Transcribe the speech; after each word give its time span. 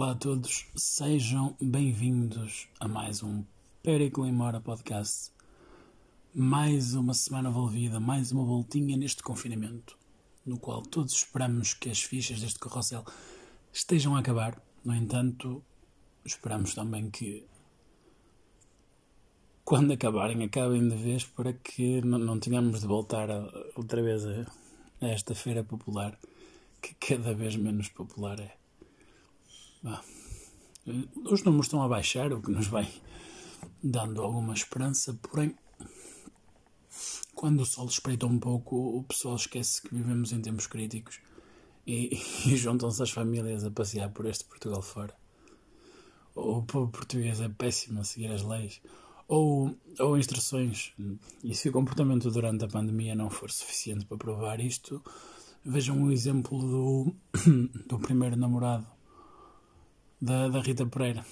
Olá 0.00 0.12
a 0.12 0.14
todos, 0.14 0.66
sejam 0.74 1.54
bem-vindos 1.60 2.68
a 2.80 2.88
mais 2.88 3.22
um 3.22 3.44
Pericle 3.82 4.26
em 4.26 4.32
Mora 4.32 4.58
podcast. 4.58 5.30
Mais 6.34 6.94
uma 6.94 7.12
semana 7.12 7.50
envolvida, 7.50 8.00
mais 8.00 8.32
uma 8.32 8.42
voltinha 8.42 8.96
neste 8.96 9.22
confinamento, 9.22 9.98
no 10.46 10.58
qual 10.58 10.80
todos 10.80 11.12
esperamos 11.12 11.74
que 11.74 11.90
as 11.90 12.02
fichas 12.02 12.40
deste 12.40 12.58
carrossel 12.58 13.04
estejam 13.70 14.16
a 14.16 14.20
acabar. 14.20 14.58
No 14.82 14.94
entanto, 14.94 15.62
esperamos 16.24 16.72
também 16.72 17.10
que 17.10 17.44
quando 19.66 19.92
acabarem, 19.92 20.42
acabem 20.42 20.88
de 20.88 20.96
vez 20.96 21.24
para 21.24 21.52
que 21.52 22.00
não, 22.00 22.40
tenhamos 22.40 22.80
de 22.80 22.86
voltar 22.86 23.30
a, 23.30 23.52
outra 23.76 24.02
vez 24.02 24.24
a, 24.24 24.50
a 25.02 25.08
esta 25.08 25.34
feira 25.34 25.62
popular, 25.62 26.18
que 26.80 26.94
cada 26.94 27.34
vez 27.34 27.54
menos 27.54 27.90
popular 27.90 28.40
é. 28.40 28.59
Ah, 29.84 30.02
os 31.24 31.42
números 31.42 31.66
estão 31.66 31.82
a 31.82 31.88
baixar, 31.88 32.32
o 32.32 32.42
que 32.42 32.50
nos 32.50 32.66
vai 32.66 32.88
dando 33.82 34.22
alguma 34.22 34.52
esperança, 34.52 35.18
porém, 35.22 35.54
quando 37.34 37.60
o 37.60 37.66
sol 37.66 37.86
espreita 37.86 38.26
um 38.26 38.38
pouco, 38.38 38.76
o 38.98 39.02
pessoal 39.04 39.36
esquece 39.36 39.80
que 39.82 39.94
vivemos 39.94 40.32
em 40.32 40.42
tempos 40.42 40.66
críticos 40.66 41.20
e, 41.86 42.20
e 42.46 42.56
juntam-se 42.56 43.02
as 43.02 43.10
famílias 43.10 43.64
a 43.64 43.70
passear 43.70 44.10
por 44.10 44.26
este 44.26 44.44
Portugal 44.44 44.82
fora. 44.82 45.14
O 46.34 46.62
povo 46.62 46.90
português 46.90 47.40
é 47.40 47.48
péssimo 47.48 48.00
a 48.00 48.04
seguir 48.04 48.30
as 48.30 48.42
leis 48.42 48.80
ou, 49.26 49.76
ou 49.98 50.18
instruções, 50.18 50.92
e 51.42 51.54
se 51.54 51.68
o 51.68 51.72
comportamento 51.72 52.30
durante 52.30 52.64
a 52.64 52.68
pandemia 52.68 53.14
não 53.14 53.30
for 53.30 53.50
suficiente 53.50 54.04
para 54.04 54.18
provar 54.18 54.60
isto, 54.60 55.02
vejam 55.64 56.02
o 56.02 56.12
exemplo 56.12 56.58
do, 56.58 57.14
do 57.86 57.98
primeiro 57.98 58.36
namorado 58.36 58.86
da, 60.20 60.48
da 60.48 60.60
Rita 60.60 60.86
Pereira. 60.86 61.24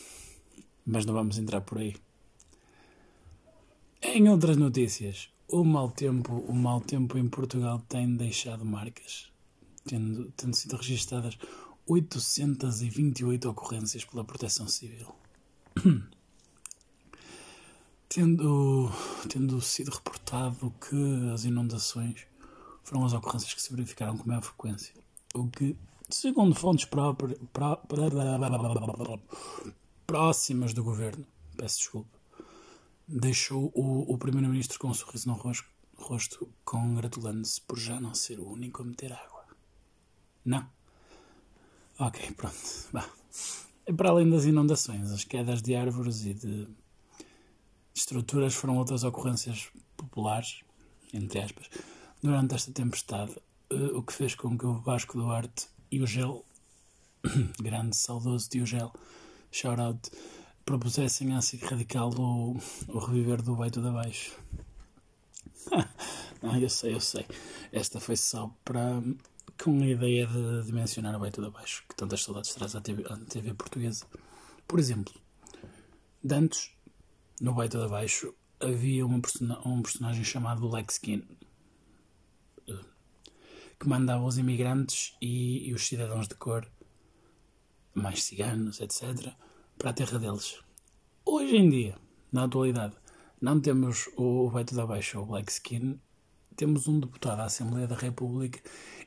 Mas 0.86 1.04
não 1.04 1.14
vamos 1.14 1.38
entrar 1.38 1.60
por 1.60 1.78
aí. 1.78 1.94
Em 4.00 4.28
outras 4.28 4.56
notícias, 4.56 5.28
o 5.48 5.64
mau 5.64 5.90
tempo, 5.90 6.32
o 6.32 6.54
mau 6.54 6.80
tempo 6.80 7.18
em 7.18 7.28
Portugal 7.28 7.82
tem 7.88 8.16
deixado 8.16 8.64
marcas, 8.64 9.30
tendo, 9.84 10.32
tendo 10.36 10.54
sido 10.54 10.76
registadas 10.76 11.36
828 11.86 13.48
ocorrências 13.48 14.04
pela 14.04 14.24
Proteção 14.24 14.68
Civil. 14.68 15.14
tendo, 18.08 18.90
tendo 19.28 19.60
sido 19.60 19.90
reportado 19.90 20.72
que 20.80 21.30
as 21.32 21.44
inundações 21.44 22.26
foram 22.82 23.04
as 23.04 23.12
ocorrências 23.12 23.52
que 23.52 23.60
se 23.60 23.70
verificaram 23.70 24.16
com 24.16 24.26
maior 24.26 24.42
frequência, 24.42 24.94
o 25.34 25.46
que 25.48 25.76
segundo 26.08 26.54
fontes 26.54 26.88
próximas 30.06 30.72
do 30.72 30.82
governo, 30.82 31.26
peço 31.56 31.78
desculpa, 31.78 32.18
deixou 33.06 33.70
o, 33.74 34.12
o 34.12 34.18
primeiro-ministro 34.18 34.78
com 34.78 34.88
um 34.88 34.94
sorriso 34.94 35.28
no 35.28 35.34
rosto, 35.34 35.68
rosto 35.96 36.48
congratulando-se 36.64 37.60
por 37.62 37.78
já 37.78 38.00
não 38.00 38.14
ser 38.14 38.38
o 38.40 38.50
único 38.50 38.82
a 38.82 38.84
meter 38.84 39.12
água. 39.12 39.44
Não? 40.44 40.68
Ok, 41.98 42.30
pronto. 42.32 42.56
Bah. 42.92 43.08
Para 43.96 44.10
além 44.10 44.28
das 44.28 44.44
inundações, 44.44 45.10
as 45.10 45.24
quedas 45.24 45.62
de 45.62 45.74
árvores 45.74 46.24
e 46.24 46.34
de 46.34 46.68
estruturas 47.94 48.54
foram 48.54 48.76
outras 48.76 49.02
ocorrências 49.02 49.70
populares, 49.96 50.60
entre 51.12 51.40
aspas, 51.40 51.68
durante 52.22 52.54
esta 52.54 52.70
tempestade, 52.70 53.34
eh, 53.70 53.92
o 53.94 54.02
que 54.02 54.12
fez 54.12 54.34
com 54.34 54.56
que 54.56 54.66
o 54.66 54.74
Vasco 54.74 55.18
Duarte 55.18 55.68
e 55.90 56.00
o 56.00 56.06
Gel, 56.06 56.44
grande, 57.60 57.96
saudoso 57.96 58.48
Diogel, 58.50 58.92
shout-out, 59.50 60.10
propusessem 60.64 61.34
à 61.34 61.40
SIC 61.40 61.64
Radical 61.64 62.10
o, 62.18 62.58
o 62.88 62.98
reviver 62.98 63.42
do 63.42 63.56
Baito 63.56 63.80
da 63.80 63.90
Baixo. 63.90 64.38
Não, 66.42 66.56
eu 66.58 66.68
sei, 66.68 66.94
eu 66.94 67.00
sei. 67.00 67.26
Esta 67.72 67.98
foi 67.98 68.16
só 68.16 68.54
para 68.64 69.02
com 69.62 69.82
a 69.82 69.86
ideia 69.86 70.26
de 70.26 70.66
dimensionar 70.66 71.16
o 71.16 71.18
Baito 71.18 71.40
da 71.40 71.50
Baixo, 71.50 71.84
que 71.88 71.96
tantas 71.96 72.22
saudades 72.22 72.54
traz 72.54 72.76
à 72.76 72.80
TV, 72.80 73.04
à 73.08 73.16
TV 73.16 73.54
portuguesa. 73.54 74.06
Por 74.66 74.78
exemplo, 74.78 75.12
Dantes, 76.22 76.70
no 77.40 77.54
Baito 77.54 77.78
da 77.78 77.88
Baixo, 77.88 78.34
havia 78.60 79.04
uma 79.04 79.20
persona, 79.20 79.58
um 79.66 79.82
personagem 79.82 80.22
chamado 80.22 80.68
Lex 80.68 80.94
Skin 80.94 81.26
que 83.78 83.88
mandava 83.88 84.24
os 84.24 84.38
imigrantes 84.38 85.14
e, 85.20 85.68
e 85.68 85.74
os 85.74 85.86
cidadãos 85.86 86.26
de 86.26 86.34
cor, 86.34 86.66
mais 87.94 88.24
ciganos, 88.24 88.80
etc., 88.80 89.32
para 89.76 89.90
a 89.90 89.92
terra 89.92 90.18
deles. 90.18 90.58
Hoje 91.24 91.56
em 91.56 91.70
dia, 91.70 91.96
na 92.32 92.44
atualidade, 92.44 92.96
não 93.40 93.60
temos 93.60 94.08
o 94.16 94.50
Beto 94.50 94.74
da 94.74 94.86
Baixa, 94.86 95.20
o 95.20 95.26
Black 95.26 95.52
Skin, 95.52 96.00
temos 96.56 96.88
um 96.88 96.98
deputado 96.98 97.40
à 97.40 97.44
Assembleia 97.44 97.86
da 97.86 97.94
República 97.94 98.60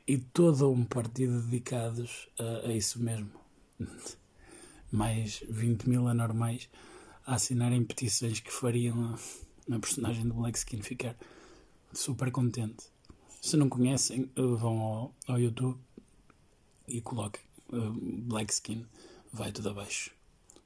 e 0.06 0.16
todo 0.16 0.70
um 0.70 0.84
partido 0.84 1.42
dedicados 1.42 2.30
a, 2.38 2.68
a 2.68 2.72
isso 2.72 3.02
mesmo. 3.02 3.30
Mais 4.90 5.44
20 5.48 5.88
mil 5.88 6.08
anormais 6.08 6.70
a 7.26 7.34
assinarem 7.34 7.84
petições 7.84 8.40
que 8.40 8.52
fariam 8.52 9.14
a, 9.14 9.74
a 9.74 9.78
personagem 9.78 10.26
do 10.26 10.34
Black 10.34 10.56
Skin 10.56 10.80
ficar 10.82 11.16
super 11.92 12.30
contente. 12.30 12.91
Se 13.42 13.56
não 13.56 13.68
conhecem, 13.68 14.30
eh, 14.36 14.40
vão 14.40 14.80
ao, 14.80 15.14
ao 15.26 15.40
YouTube 15.40 15.76
e 16.86 17.00
coloquem 17.00 17.42
uh, 17.72 17.90
Black 18.22 18.52
Skin, 18.52 18.86
vai 19.32 19.50
tudo 19.50 19.70
abaixo. 19.70 20.12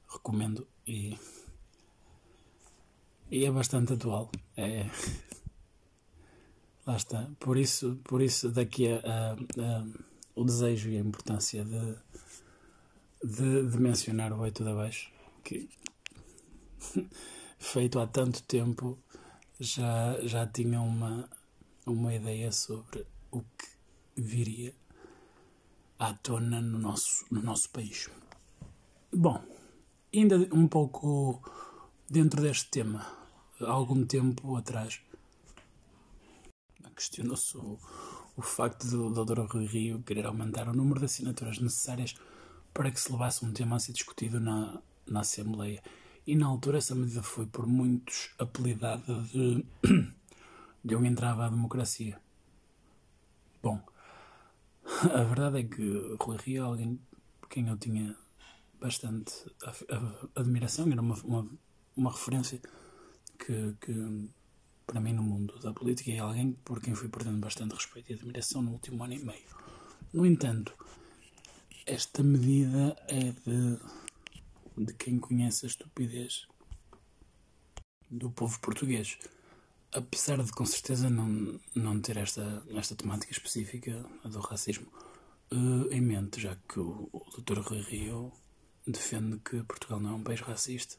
Recomendo 0.07 0.67
e, 0.85 1.17
e 3.31 3.45
é 3.45 3.51
bastante 3.51 3.93
atual. 3.93 4.29
É, 4.55 4.85
lá 6.85 6.95
está. 6.95 7.27
Por 7.39 7.57
isso, 7.57 7.99
por 8.03 8.21
isso 8.21 8.51
daqui 8.51 8.87
a, 8.89 8.99
a, 8.99 9.33
a 9.33 9.87
o 10.35 10.43
desejo 10.45 10.91
e 10.91 10.97
a 10.97 10.99
importância 10.99 11.65
de, 11.65 11.95
de, 13.23 13.71
de 13.71 13.77
mencionar 13.79 14.31
o 14.31 14.41
Oito 14.41 14.63
de 14.63 14.69
Abaixo, 14.69 15.11
que 15.43 15.67
feito 17.57 17.99
há 17.99 18.05
tanto 18.05 18.43
tempo 18.43 18.99
já, 19.59 20.19
já 20.21 20.45
tinha 20.45 20.79
uma, 20.79 21.27
uma 21.91 22.13
ideia 22.13 22.51
sobre 22.51 23.05
o 23.31 23.41
que 23.41 23.67
viria 24.15 24.73
à 25.99 26.13
tona 26.13 26.61
no 26.61 26.77
nosso, 26.77 27.25
no 27.31 27.41
nosso 27.41 27.69
país. 27.69 28.09
Bom, 29.13 29.43
ainda 30.13 30.37
um 30.53 30.67
pouco 30.67 31.41
dentro 32.09 32.41
deste 32.41 32.69
tema, 32.69 33.05
há 33.61 33.71
algum 33.71 34.05
tempo 34.05 34.55
atrás, 34.55 35.01
questionou-se 36.95 37.55
o, 37.57 37.79
o 38.35 38.41
facto 38.41 38.87
do 38.87 39.23
Dr. 39.23 39.41
Rui 39.41 39.65
Rio 39.65 40.03
querer 40.03 40.25
aumentar 40.25 40.67
o 40.67 40.73
número 40.73 40.99
de 40.99 41.05
assinaturas 41.05 41.59
necessárias 41.59 42.15
para 42.73 42.91
que 42.91 42.99
se 42.99 43.11
levasse 43.11 43.45
um 43.45 43.53
tema 43.53 43.75
a 43.75 43.79
ser 43.79 43.93
discutido 43.93 44.39
na, 44.39 44.81
na 45.05 45.21
Assembleia. 45.21 45.81
E 46.25 46.35
na 46.35 46.47
altura 46.47 46.79
essa 46.79 46.93
medida 46.93 47.23
foi 47.23 47.45
por 47.45 47.65
muitos 47.65 48.31
apelidada 48.37 49.21
de 49.31 49.65
de 50.83 50.95
um 50.95 51.05
entrave 51.05 51.41
à 51.41 51.49
democracia. 51.49 52.19
Bom, 53.61 53.81
a 55.13 55.23
verdade 55.23 55.59
é 55.59 55.63
que 55.63 56.15
Rui 56.19 56.37
Rio 56.37 56.63
é 56.63 56.65
alguém 56.65 56.99
por 57.39 57.49
quem 57.49 57.67
eu 57.67 57.77
tinha 57.77 58.15
bastante 58.79 59.33
admiração, 60.35 60.91
era 60.91 61.01
uma, 61.01 61.15
uma, 61.23 61.49
uma 61.95 62.11
referência 62.11 62.59
que, 63.39 63.75
que, 63.81 64.29
para 64.85 64.99
mim, 64.99 65.13
no 65.13 65.23
mundo 65.23 65.57
da 65.59 65.73
política, 65.73 66.11
é 66.11 66.19
alguém 66.19 66.53
por 66.63 66.81
quem 66.81 66.93
fui 66.93 67.09
perdendo 67.09 67.39
bastante 67.39 67.73
respeito 67.73 68.11
e 68.11 68.15
admiração 68.15 68.61
no 68.61 68.71
último 68.71 69.03
ano 69.03 69.13
e 69.13 69.23
meio. 69.23 69.47
No 70.13 70.25
entanto, 70.25 70.73
esta 71.85 72.21
medida 72.21 72.95
é 73.07 73.31
de, 73.31 74.85
de 74.85 74.93
quem 74.93 75.19
conhece 75.19 75.65
a 75.65 75.69
estupidez 75.69 76.47
do 78.09 78.29
povo 78.29 78.59
português 78.59 79.17
apesar 79.91 80.43
de 80.43 80.51
com 80.51 80.65
certeza 80.65 81.09
não, 81.09 81.59
não 81.75 81.99
ter 81.99 82.17
esta, 82.17 82.63
esta 82.75 82.95
temática 82.95 83.31
específica 83.31 84.05
do 84.23 84.39
racismo 84.39 84.87
uh, 85.51 85.91
em 85.91 86.01
mente, 86.01 86.41
já 86.41 86.55
que 86.67 86.79
o, 86.79 87.09
o 87.11 87.41
Dr. 87.41 87.59
Rui 87.59 87.81
Rio 87.81 88.31
defende 88.85 89.39
que 89.39 89.63
Portugal 89.63 89.99
não 89.99 90.11
é 90.11 90.13
um 90.13 90.23
país 90.23 90.41
racista, 90.41 90.97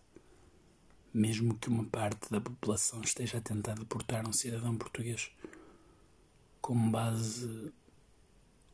mesmo 1.13 1.59
que 1.59 1.69
uma 1.69 1.85
parte 1.85 2.31
da 2.31 2.41
população 2.41 3.01
esteja 3.01 3.39
a 3.39 3.43
tentar 3.43 3.75
deportar 3.75 4.29
um 4.29 4.33
cidadão 4.33 4.77
português 4.77 5.31
com 6.61 6.91
base 6.91 7.73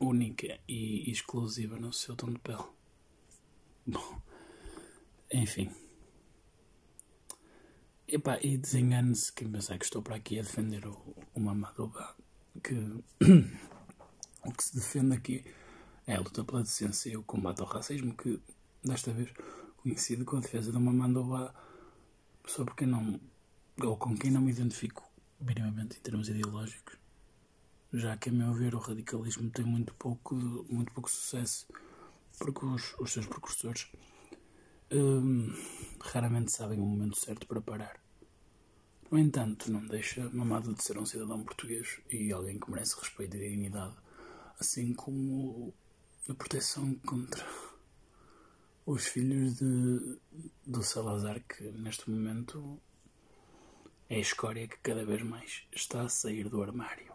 única 0.00 0.58
e 0.69 1.11
exclusiva 1.11 1.76
no 1.78 1.93
seu 1.93 2.16
tom 2.16 2.32
de 2.32 2.38
pele. 2.40 2.64
Bom, 3.87 4.20
enfim. 5.32 5.70
Epá, 8.06 8.39
e 8.43 8.59
desengane-se 8.59 9.33
quem 9.33 9.51
pensar 9.51 9.79
que 9.79 9.85
estou 9.87 10.03
para 10.03 10.17
aqui 10.17 10.39
a 10.39 10.43
defender 10.43 10.87
o, 10.87 11.17
o 11.35 11.41
Mamadouba, 11.41 12.15
que 12.62 12.75
o 14.45 14.53
que 14.53 14.62
se 14.62 14.75
defende 14.75 15.17
aqui 15.17 15.45
é 16.06 16.15
a 16.17 16.21
luta 16.21 16.45
pela 16.45 16.62
decência 16.62 17.09
e 17.09 17.17
o 17.17 17.23
combate 17.23 17.62
ao 17.62 17.67
racismo, 17.67 18.15
que 18.15 18.39
desta 18.85 19.11
vez 19.11 19.33
conhecido 19.79 20.27
com 20.27 20.37
a 20.37 20.41
defesa 20.41 20.71
de 20.71 20.77
uma 20.77 21.55
só 22.47 22.62
porque 22.62 22.85
não, 22.85 23.19
ou 23.83 23.97
com 23.97 24.15
quem 24.15 24.31
não 24.31 24.43
me 24.43 24.53
identifico 24.53 25.03
minimamente 25.41 25.97
em 25.97 26.00
termos 26.00 26.29
ideológicos, 26.29 26.99
já 27.91 28.19
que, 28.19 28.29
a 28.29 28.33
meu 28.33 28.53
ver, 28.53 28.75
o 28.75 28.81
radicalismo 28.81 29.49
tem 29.49 29.65
muito 29.65 29.95
pouco, 29.95 30.35
muito 30.69 30.93
pouco 30.93 31.11
sucesso, 31.11 31.67
porque 32.39 32.67
os, 32.67 32.95
os 32.99 33.12
seus 33.12 33.27
precursores 33.27 33.91
hum, 34.94 35.52
raramente 36.00 36.52
sabem 36.52 36.81
o 36.81 36.85
momento 36.85 37.19
certo 37.19 37.46
para 37.46 37.61
parar. 37.61 38.00
No 39.11 39.19
entanto, 39.19 39.70
não 39.70 39.87
deixa 39.87 40.29
mamado 40.31 40.75
de 40.75 40.82
ser 40.82 40.99
um 40.99 41.06
cidadão 41.06 41.43
português 41.44 42.00
e 42.11 42.32
alguém 42.32 42.58
que 42.58 42.70
merece 42.70 42.99
respeito 42.99 43.37
e 43.37 43.41
dignidade, 43.41 43.94
assim 44.58 44.93
como 44.94 45.73
a 46.29 46.35
proteção 46.35 46.94
contra 47.06 47.46
os 48.87 49.06
filhos 49.06 49.56
de, 49.56 50.19
do 50.67 50.82
Salazar, 50.82 51.43
que 51.44 51.64
neste 51.73 52.11
momento 52.11 52.81
é 54.08 54.17
a 54.17 54.20
escória 54.20 54.69
que 54.69 54.79
cada 54.79 55.05
vez 55.05 55.23
mais 55.23 55.62
está 55.73 56.02
a 56.02 56.08
sair 56.08 56.49
do 56.49 56.62
armário. 56.62 57.12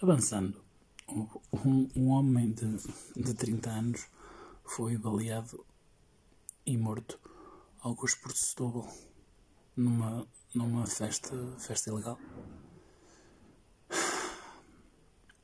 Avançando, 0.00 0.62
um, 1.08 1.88
um 1.94 2.08
homem 2.08 2.52
de, 2.52 2.76
de 3.16 3.34
30 3.34 3.70
anos 3.70 4.06
foi 4.64 4.96
baleado 4.96 5.64
e 6.64 6.76
morto, 6.76 7.18
alguns 7.80 8.14
por 8.14 8.32
Setúbal, 8.32 8.88
numa, 9.76 10.26
numa 10.54 10.86
festa, 10.86 11.34
festa 11.58 11.90
ilegal. 11.90 12.18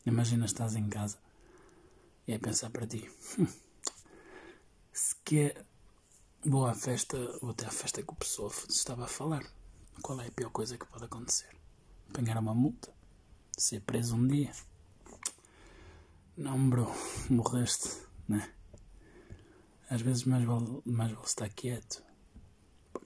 Imagina 0.06 0.46
estás 0.46 0.74
em 0.74 0.88
casa 0.88 1.18
e 2.26 2.32
é 2.32 2.38
pensar 2.38 2.70
para 2.70 2.86
ti. 2.86 3.10
Hum, 3.38 3.46
se 4.92 5.14
quer 5.24 5.66
à 6.66 6.74
festa, 6.74 7.16
vou 7.40 7.50
até 7.50 7.66
à 7.66 7.70
festa 7.70 8.02
que 8.02 8.12
o 8.12 8.16
pessoal 8.16 8.52
estava 8.68 9.04
a 9.04 9.08
falar. 9.08 9.44
Qual 10.02 10.20
é 10.20 10.28
a 10.28 10.32
pior 10.32 10.50
coisa 10.50 10.78
que 10.78 10.86
pode 10.86 11.04
acontecer? 11.04 11.54
Apanhar 12.08 12.38
uma 12.38 12.54
multa? 12.54 12.92
Ser 13.56 13.80
preso 13.80 14.14
um 14.14 14.26
dia? 14.26 14.52
Não, 16.36 16.70
bro, 16.70 16.86
morreste, 17.28 17.90
né? 18.28 18.54
Às 19.90 20.02
vezes 20.02 20.24
mais 20.24 20.44
vale, 20.44 20.82
mais 20.84 21.12
vale 21.12 21.26
estar 21.26 21.48
quieto. 21.48 22.02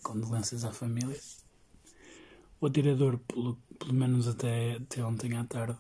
Condolências 0.03 0.65
à 0.65 0.73
família. 0.73 1.21
O 2.61 2.67
atirador, 2.67 3.19
pelo, 3.19 3.57
pelo 3.79 3.95
menos 3.95 4.27
até, 4.27 4.77
até 4.77 5.05
ontem 5.05 5.37
à 5.37 5.45
tarde, 5.45 5.79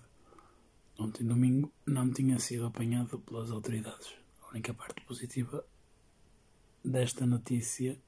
ontem 0.99 1.25
domingo, 1.25 1.73
não 1.87 2.13
tinha 2.13 2.39
sido 2.39 2.67
apanhado 2.67 3.19
pelas 3.21 3.51
autoridades. 3.51 4.15
A 4.43 4.51
única 4.51 4.73
parte 4.73 5.01
positiva 5.05 5.65
desta 6.85 7.27
notícia, 7.27 8.01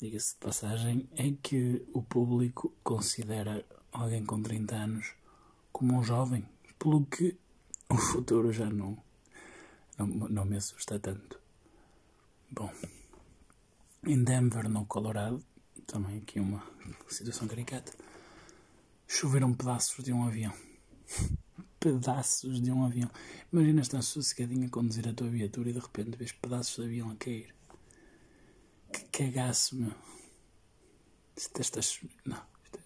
diga-se 0.00 0.34
de 0.34 0.40
passagem, 0.40 1.08
é 1.16 1.32
que 1.40 1.86
o 1.92 2.02
público 2.02 2.74
considera 2.82 3.64
alguém 3.92 4.24
com 4.24 4.42
30 4.42 4.74
anos 4.74 5.14
como 5.72 5.94
um 5.94 6.02
jovem, 6.02 6.48
pelo 6.78 7.04
que 7.06 7.36
o 7.88 7.96
futuro 7.96 8.52
já 8.52 8.68
não, 8.70 8.96
não, 9.96 10.06
não 10.06 10.44
me 10.44 10.56
assusta 10.56 10.98
tanto. 10.98 11.43
Bom, 12.56 12.72
em 14.06 14.22
Denver, 14.22 14.68
no 14.68 14.86
Colorado, 14.86 15.44
também 15.88 16.18
aqui 16.18 16.38
uma 16.38 16.62
situação 17.08 17.48
caricata, 17.48 17.92
choveram 19.08 19.52
pedaços 19.52 20.04
de 20.04 20.12
um 20.12 20.24
avião. 20.24 20.52
pedaços 21.80 22.62
de 22.62 22.70
um 22.70 22.84
avião. 22.84 23.10
Imagina 23.52 23.80
estar 23.80 24.02
sossegadinho 24.02 24.68
a 24.68 24.70
conduzir 24.70 25.08
a 25.08 25.12
tua 25.12 25.28
viatura 25.28 25.70
e 25.70 25.72
de 25.72 25.80
repente 25.80 26.16
vês 26.16 26.30
pedaços 26.30 26.76
de 26.76 26.82
avião 26.82 27.10
a 27.10 27.16
cair. 27.16 27.52
Que 28.92 29.04
cagaço, 29.06 29.74
meu. 29.74 29.92
Estas, 31.58 31.98
não, 32.24 32.36
é, 32.36 32.78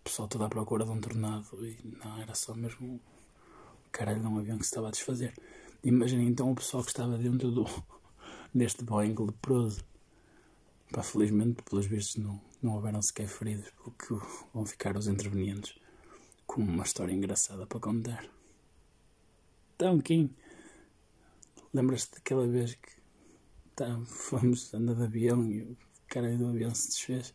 o 0.00 0.02
pessoal 0.02 0.26
todo 0.26 0.42
à 0.42 0.48
procura 0.48 0.84
de 0.84 0.90
um 0.90 1.00
tornado 1.00 1.64
e 1.64 1.96
não, 2.02 2.20
era 2.20 2.34
só 2.34 2.56
mesmo 2.56 2.96
o 3.86 3.90
caralho 3.92 4.20
de 4.20 4.26
um 4.26 4.36
avião 4.36 4.58
que 4.58 4.64
se 4.64 4.70
estava 4.70 4.88
a 4.88 4.90
desfazer. 4.90 5.32
Imagina 5.84 6.24
então 6.24 6.50
o 6.50 6.56
pessoal 6.56 6.82
que 6.82 6.90
estava 6.90 7.16
dentro 7.16 7.52
do, 7.52 7.64
deste 8.54 8.84
Boeing 8.84 9.14
leproso. 9.18 9.84
Pá, 10.92 11.02
felizmente, 11.02 11.62
pelos 11.62 11.86
vistos, 11.86 12.16
não, 12.16 12.40
não 12.62 12.74
houveram 12.74 13.02
sequer 13.02 13.28
feridos, 13.28 13.70
porque 13.82 14.14
vão 14.54 14.64
ficar 14.64 14.96
os 14.96 15.06
intervenientes 15.06 15.78
com 16.46 16.62
uma 16.62 16.84
história 16.84 17.12
engraçada 17.12 17.66
para 17.66 17.78
contar. 17.78 18.28
Então, 19.76 20.00
Kim, 20.00 20.34
lembras-te 21.72 22.14
daquela 22.14 22.46
vez 22.46 22.74
que 22.74 22.90
tá, 23.76 24.00
fomos 24.06 24.72
andar 24.72 24.94
de 24.94 25.02
avião 25.04 25.44
e 25.44 25.62
o 25.62 25.76
cara 26.08 26.36
do 26.36 26.48
avião 26.48 26.74
se 26.74 26.88
desfez? 26.88 27.34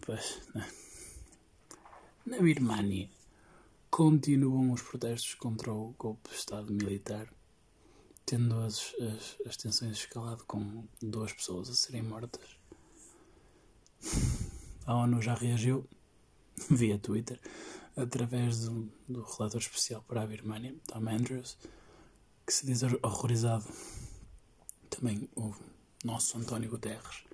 Pois, 0.00 0.42
não. 0.54 0.66
Na 2.26 2.38
Birmania 2.38 3.08
continuam 3.90 4.72
os 4.72 4.82
protestos 4.82 5.34
contra 5.34 5.72
o 5.72 5.94
golpe 5.98 6.30
de 6.30 6.36
Estado 6.36 6.72
militar, 6.72 7.32
tendo 8.30 8.60
as, 8.60 8.94
as, 9.00 9.36
as 9.44 9.56
tensões 9.56 9.98
escalado 9.98 10.44
com 10.44 10.84
duas 11.02 11.32
pessoas 11.32 11.68
a 11.68 11.74
serem 11.74 12.02
mortas. 12.02 12.56
A 14.86 14.94
ONU 14.94 15.20
já 15.20 15.34
reagiu 15.34 15.84
via 16.70 16.96
Twitter, 16.96 17.40
através 17.96 18.66
do, 18.66 18.88
do 19.08 19.22
relator 19.22 19.60
especial 19.60 20.04
para 20.06 20.22
a 20.22 20.26
Birmania, 20.28 20.76
Tom 20.86 21.08
Andrews, 21.08 21.58
que 22.46 22.52
se 22.52 22.66
diz 22.66 22.84
horrorizado. 23.02 23.66
Também 24.88 25.28
o 25.34 25.52
nosso 26.04 26.38
António 26.38 26.70
Guterres 26.70 27.24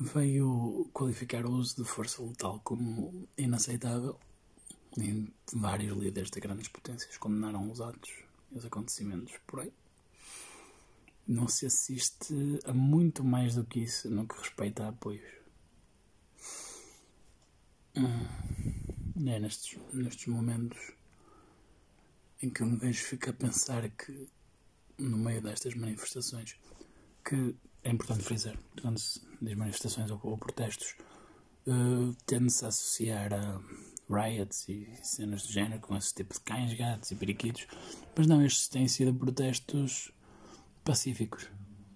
veio 0.00 0.88
qualificar 0.94 1.44
o 1.44 1.52
uso 1.52 1.76
de 1.76 1.84
força 1.84 2.22
letal 2.22 2.62
como 2.64 3.28
inaceitável 3.36 4.18
e 4.96 5.30
vários 5.52 5.98
líderes 5.98 6.30
de 6.30 6.40
grandes 6.40 6.68
potências 6.68 7.18
condenaram 7.18 7.70
os 7.70 7.82
atos 7.82 8.25
os 8.50 8.64
acontecimentos 8.64 9.34
por 9.46 9.60
aí. 9.60 9.72
Não 11.26 11.48
se 11.48 11.66
assiste 11.66 12.34
a 12.64 12.72
muito 12.72 13.24
mais 13.24 13.54
do 13.54 13.64
que 13.64 13.80
isso 13.80 14.08
no 14.10 14.26
que 14.26 14.38
respeita 14.38 14.84
a 14.84 14.88
apoios. 14.88 15.28
É 17.96 19.38
nestes, 19.40 19.78
nestes 19.92 20.26
momentos 20.26 20.92
em 22.42 22.50
que 22.50 22.62
eu 22.62 22.66
me 22.66 22.76
vejo 22.76 23.04
fico 23.04 23.30
a 23.30 23.32
pensar 23.32 23.88
que 23.90 24.28
no 24.98 25.16
meio 25.16 25.42
destas 25.42 25.74
manifestações 25.74 26.56
que 27.24 27.56
é 27.82 27.90
importante 27.90 28.24
frisar, 28.24 28.56
quando 28.80 28.98
se 28.98 29.20
diz 29.40 29.56
manifestações 29.56 30.10
ou, 30.10 30.20
ou 30.22 30.38
protestos, 30.38 30.96
uh, 31.66 32.14
tende-se 32.26 32.64
a 32.64 32.68
associar 32.68 33.32
a 33.32 33.60
riots 34.08 34.68
e 34.68 34.88
cenas 35.02 35.42
do 35.46 35.52
género 35.52 35.80
com 35.80 35.96
esse 35.96 36.14
tipo 36.14 36.34
de 36.34 36.40
cães, 36.40 36.72
gatos 36.74 37.10
e 37.10 37.14
periquitos, 37.16 37.66
mas 38.16 38.26
não, 38.26 38.44
estes 38.44 38.68
têm 38.68 38.86
sido 38.88 39.14
protestos 39.14 40.12
pacíficos. 40.84 41.48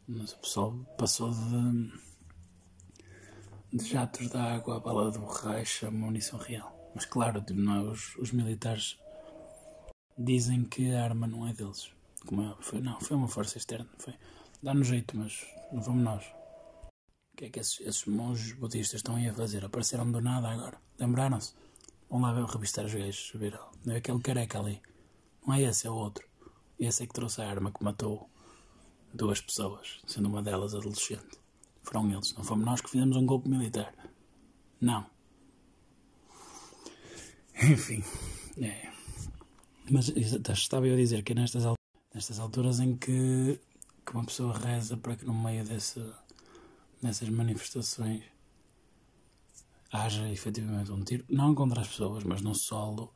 O 0.09 0.41
pessoal 0.41 0.73
passou 0.99 1.31
de 1.31 1.93
de 3.73 3.85
jatos 3.85 4.29
de 4.29 4.37
água, 4.37 4.77
a 4.77 4.81
bala 4.81 5.11
de 5.11 5.19
borracha, 5.19 5.91
munição 5.91 6.39
real. 6.39 6.77
Mas 6.95 7.05
claro, 7.05 7.41
tipo, 7.41 7.61
não 7.61 7.77
é, 7.77 7.91
os, 7.91 8.17
os, 8.17 8.33
militares 8.33 8.99
dizem 10.19 10.65
que 10.65 10.93
a 10.93 11.05
arma 11.05 11.27
não 11.27 11.47
é 11.47 11.53
deles. 11.53 11.93
Como 12.27 12.43
é, 12.43 12.57
foi, 12.61 12.81
não, 12.81 13.01
foi 13.01 13.17
uma 13.17 13.29
força 13.29 13.59
externa. 13.59 13.89
Foi. 13.99 14.15
Dá-nos 14.63 14.89
jeito, 14.89 15.17
mas 15.17 15.47
não 15.73 15.83
fomos 15.83 16.03
nós. 16.03 16.25
O 17.33 17.37
que 17.37 17.45
é 17.45 17.51
que 17.51 17.61
esses, 17.61 17.81
esses 17.81 18.05
monges 18.07 18.53
budistas 18.53 18.99
estão 18.99 19.15
aí 19.15 19.29
a 19.29 19.35
fazer? 19.35 19.65
Apareceram 19.65 20.11
do 20.11 20.21
nada 20.21 20.49
agora. 20.49 20.79
Lembraram-se? 20.99 21.55
Vão 22.11 22.21
lá 22.21 22.33
ver, 22.33 22.45
revistar 22.45 22.85
os 22.85 22.93
gajos. 22.93 23.31
Ver, 23.35 23.59
não 23.85 23.95
é 23.95 23.99
aquele 23.99 24.21
careca 24.21 24.59
ali. 24.59 24.83
Não 25.47 25.55
é 25.55 25.63
esse, 25.63 25.87
é 25.87 25.91
o 25.91 25.95
outro. 25.95 26.27
Esse 26.79 27.05
é 27.05 27.07
que 27.07 27.15
trouxe 27.15 27.41
a 27.41 27.49
arma 27.49 27.71
que 27.71 27.85
matou 27.85 28.29
duas 29.15 29.41
pessoas, 29.41 30.01
sendo 30.07 30.29
uma 30.29 30.43
delas 30.43 30.75
adolescente. 30.75 31.39
Foram 31.83 32.11
eles. 32.11 32.35
Não 32.35 32.43
fomos 32.43 32.65
nós 32.65 32.81
que 32.81 32.91
fizemos 32.91 33.17
um 33.17 33.25
golpe 33.25 33.49
militar. 33.49 33.95
Não. 34.81 35.07
Enfim. 37.63 38.03
É. 38.61 38.91
Mas 39.91 40.09
estava 40.09 40.87
eu 40.87 40.95
a 40.95 40.97
dizer 40.97 41.23
que 41.23 41.33
é 41.33 41.35
nestas, 41.35 41.65
nestas 42.13 42.41
alturas 42.41 42.81
em 42.81 42.97
que, 42.97 43.61
que 44.05 44.13
uma 44.13 44.25
pessoa 44.25 44.57
reza 44.57 44.97
para 44.97 45.17
que 45.17 45.25
no 45.25 45.35
meio 45.35 45.65
desse, 45.65 46.05
dessas 47.03 47.29
manifestações 47.29 48.23
haja 49.93 50.29
efetivamente 50.29 50.93
um 50.93 51.03
tiro, 51.03 51.25
não 51.29 51.55
contra 51.55 51.81
as 51.81 51.89
pessoas, 51.89 52.25
mas 52.25 52.41
no 52.41 52.55
solo 52.55 53.13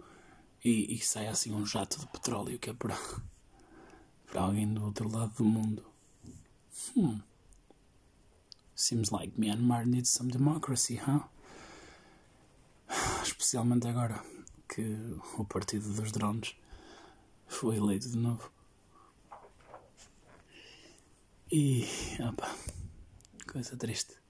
e, 0.64 0.94
e 0.94 0.98
saia 1.00 1.30
assim 1.30 1.52
um 1.52 1.64
jato 1.64 2.00
de 2.00 2.06
petróleo 2.08 2.58
que 2.58 2.70
é 2.70 2.72
para, 2.72 2.96
para 4.26 4.42
alguém 4.42 4.72
do 4.72 4.84
outro 4.84 5.08
lado 5.10 5.32
do 5.36 5.44
mundo. 5.44 5.84
Hum. 6.96 7.20
Seems 8.74 9.10
like 9.10 9.38
Myanmar 9.38 9.86
needs 9.86 10.10
some 10.10 10.30
democracy, 10.30 10.96
huh? 10.96 11.22
Especialmente 13.22 13.86
agora 13.86 14.22
que 14.68 14.96
o 15.38 15.44
partido 15.44 15.92
dos 15.92 16.10
drones 16.10 16.56
foi 17.46 17.76
eleito 17.76 18.08
de 18.08 18.16
novo. 18.16 18.50
E. 21.52 21.86
Opa, 22.28 22.52
coisa 23.46 23.76
triste. 23.76 24.23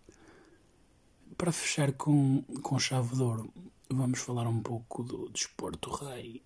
Para 1.44 1.52
fechar 1.52 1.92
com, 1.92 2.40
com 2.62 2.78
chave 2.78 3.14
de 3.14 3.22
ouro, 3.22 3.52
vamos 3.90 4.18
falar 4.20 4.48
um 4.48 4.62
pouco 4.62 5.02
do 5.02 5.28
desporto 5.28 5.90
rei. 5.90 6.42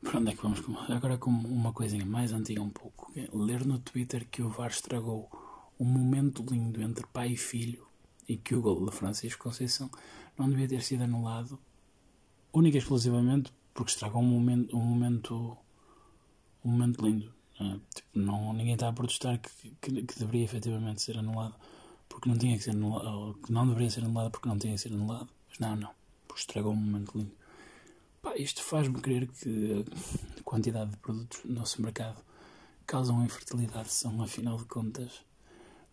Por 0.00 0.14
onde 0.14 0.30
é 0.30 0.36
que 0.36 0.40
vamos? 0.40 0.62
Agora 0.88 1.18
com 1.18 1.30
uma 1.30 1.72
coisinha 1.72 2.06
mais 2.06 2.30
antiga 2.32 2.62
um 2.62 2.70
pouco. 2.70 3.10
É 3.16 3.28
ler 3.32 3.66
no 3.66 3.80
Twitter 3.80 4.24
que 4.30 4.40
o 4.40 4.48
VAR 4.48 4.70
estragou 4.70 5.28
um 5.80 5.84
momento 5.84 6.46
lindo 6.48 6.80
entre 6.80 7.04
pai 7.08 7.32
e 7.32 7.36
filho 7.36 7.84
e 8.28 8.36
que 8.36 8.54
o 8.54 8.62
gol 8.62 8.88
de 8.88 8.96
Francisco 8.96 9.42
Conceição 9.42 9.90
não 10.38 10.48
devia 10.48 10.68
ter 10.68 10.82
sido 10.84 11.02
anulado 11.02 11.58
única 12.52 12.76
e 12.76 12.78
exclusivamente 12.78 13.52
porque 13.74 13.90
estragou 13.90 14.22
um 14.22 14.26
momento, 14.26 14.76
um 14.76 14.80
momento, 14.80 15.56
um 16.64 16.70
momento 16.70 17.04
lindo. 17.04 17.34
É? 17.58 17.80
Tipo, 17.92 18.08
não, 18.14 18.52
ninguém 18.52 18.74
está 18.74 18.90
a 18.90 18.92
protestar 18.92 19.40
que, 19.40 19.74
que, 19.80 20.02
que, 20.04 20.18
deveria 20.20 20.44
efetivamente 20.44 21.02
ser 21.02 21.18
anulado 21.18 21.56
porque 22.12 22.28
não 22.28 22.36
tinha 22.36 22.58
que 22.58 22.62
ser 22.62 22.72
anulado, 22.72 23.08
ou 23.08 23.34
que 23.34 23.50
não 23.50 23.66
deveria 23.66 23.90
ser 23.90 24.04
anulado 24.04 24.30
porque 24.30 24.48
não 24.48 24.58
tinha 24.58 24.74
que 24.74 24.80
ser 24.80 24.92
anulado. 24.92 25.28
Mas 25.48 25.58
não, 25.58 25.74
não, 25.74 25.90
porque 26.28 26.40
estragou 26.40 26.72
um 26.72 26.76
momento 26.76 27.16
lindo. 27.16 27.32
Pá, 28.20 28.36
isto 28.36 28.62
faz-me 28.62 29.00
crer 29.00 29.26
que 29.26 29.84
a 30.38 30.42
quantidade 30.42 30.90
de 30.90 30.96
produtos 30.98 31.40
no 31.44 31.54
nosso 31.54 31.80
mercado 31.80 32.22
causam 32.86 33.24
infertilidade 33.24 33.90
são, 33.90 34.22
afinal 34.22 34.58
de 34.58 34.66
contas, 34.66 35.24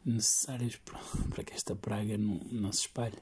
necessários 0.06 0.76
para, 0.84 1.00
para 1.30 1.44
que 1.44 1.54
esta 1.54 1.74
praga 1.74 2.18
não, 2.18 2.42
não 2.52 2.72
se 2.74 2.82
espalhe. 2.82 3.18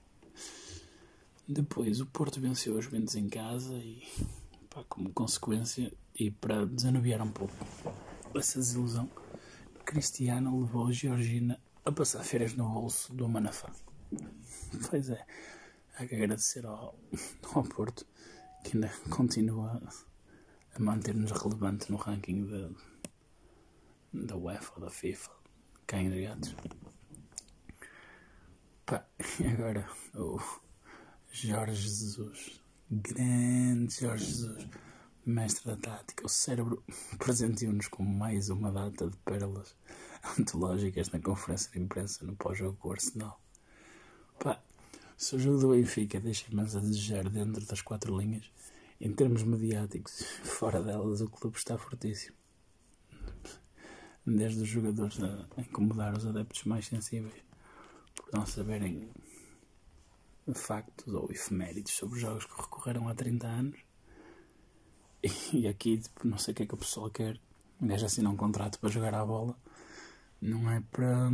Depois, 1.47 2.01
o 2.01 2.05
Porto 2.07 2.41
venceu 2.41 2.75
os 2.75 2.83
Juventus 2.83 3.15
em 3.15 3.29
casa 3.29 3.75
e, 3.75 4.03
pá, 4.69 4.83
como 4.89 5.11
consequência, 5.11 5.93
e 6.19 6.31
para 6.31 6.65
desanuviar 6.65 7.21
um 7.21 7.31
pouco 7.31 7.53
essa 8.35 8.59
desilusão, 8.59 9.09
Cristiano 9.85 10.59
levou 10.59 10.87
a 10.87 10.91
Georgina 10.91 11.57
a 11.87 11.91
passar 11.91 12.21
férias 12.21 12.53
no 12.53 12.67
bolso 12.67 13.13
do 13.13 13.29
Manafá. 13.29 13.71
Pois 14.89 15.09
é, 15.09 15.25
há 15.95 16.05
que 16.05 16.15
agradecer 16.15 16.65
ao, 16.65 16.99
ao 17.53 17.63
Porto 17.63 18.05
que 18.61 18.75
ainda 18.75 18.91
continua 19.09 19.81
a 20.75 20.79
manter-nos 20.79 21.31
relevante 21.31 21.89
no 21.89 21.97
ranking 21.97 22.45
da, 22.45 22.69
da 24.13 24.35
UEFA 24.35 24.81
da 24.81 24.89
FIFA, 24.89 25.31
cá 25.85 25.97
em 25.97 26.23
Gatos. 26.23 26.53
Pá, 28.85 29.07
agora 29.49 29.89
o 30.13 30.41
Jorge 31.31 31.83
Jesus, 31.83 32.61
grande 32.91 34.01
Jorge 34.01 34.25
Jesus, 34.25 34.67
mestre 35.25 35.67
da 35.67 35.77
tática, 35.77 36.25
o 36.25 36.29
cérebro 36.29 36.83
presenteou-nos 37.17 37.87
com 37.87 38.03
mais 38.03 38.49
uma 38.49 38.73
data 38.73 39.09
de 39.09 39.15
pérolas 39.19 39.73
antológicas 40.39 41.09
na 41.09 41.19
conferência 41.19 41.71
de 41.71 41.79
imprensa 41.79 42.25
no 42.25 42.35
pós-jogo 42.35 42.77
com 42.77 42.89
o 42.89 42.91
Arsenal. 42.91 43.41
Pá, 44.39 44.61
se 45.17 45.35
o 45.35 45.39
jogo 45.39 45.59
do 45.59 45.69
Benfica 45.69 46.19
deixa-me 46.19 46.61
a 46.61 46.63
desejar 46.65 47.29
dentro 47.29 47.65
das 47.65 47.81
quatro 47.81 48.17
linhas, 48.17 48.51
em 48.99 49.11
termos 49.13 49.43
mediáticos, 49.43 50.23
fora 50.43 50.81
delas, 50.81 51.21
o 51.21 51.29
clube 51.29 51.57
está 51.57 51.77
fortíssimo. 51.77 52.35
Desde 54.25 54.61
os 54.61 54.67
jogadores 54.67 55.17
a 55.21 55.61
incomodar 55.61 56.17
os 56.17 56.25
adeptos 56.25 56.63
mais 56.65 56.85
sensíveis 56.85 57.41
por 58.13 58.33
não 58.33 58.45
saberem 58.45 59.09
factos 60.53 61.13
ou 61.13 61.31
efemérides 61.31 61.93
sobre 61.93 62.19
jogos 62.19 62.45
que 62.45 62.61
recorreram 62.61 63.07
há 63.07 63.15
30 63.15 63.47
anos. 63.47 63.79
E 65.53 65.67
aqui, 65.67 65.97
tipo, 65.97 66.27
não 66.27 66.37
sei 66.37 66.53
o 66.53 66.55
que 66.55 66.63
é 66.63 66.65
que 66.65 66.73
o 66.73 66.77
pessoal 66.77 67.09
quer. 67.09 67.39
O 67.81 67.85
gajo 67.85 68.05
assina 68.05 68.29
um 68.29 68.37
contrato 68.37 68.79
para 68.79 68.89
jogar 68.89 69.13
à 69.13 69.25
bola. 69.25 69.57
Não 70.41 70.69
é 70.71 70.81
para 70.91 71.29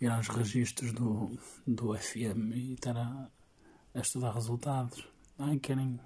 ir 0.00 0.08
aos 0.08 0.28
registros 0.28 0.92
do, 0.92 1.38
do 1.66 1.96
FM 1.96 2.54
e 2.54 2.72
estar 2.74 2.96
a, 2.96 3.30
a 3.94 4.00
estudar 4.00 4.32
resultados. 4.32 5.06
Ai, 5.38 5.58
querem. 5.58 5.98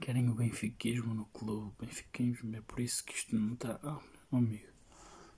Querem 0.00 0.28
o 0.28 0.34
benfiquismo 0.34 1.14
no 1.14 1.26
clube. 1.26 1.72
Benfiquismo, 1.80 2.56
é 2.56 2.60
por 2.60 2.80
isso 2.80 3.04
que 3.04 3.14
isto 3.14 3.36
não 3.36 3.54
está. 3.54 3.78
Oh, 3.82 4.34
meu 4.36 4.46
amigo. 4.46 4.72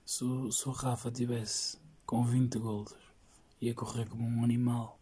Se, 0.05 0.25
se 0.51 0.69
o 0.69 0.73
Rafa 0.73 1.11
tivesse 1.11 1.79
com 2.07 2.25
20 2.25 2.59
gols 2.59 2.95
ia 3.61 3.75
correr 3.75 4.07
como 4.09 4.27
um 4.27 4.45
animal 4.45 5.01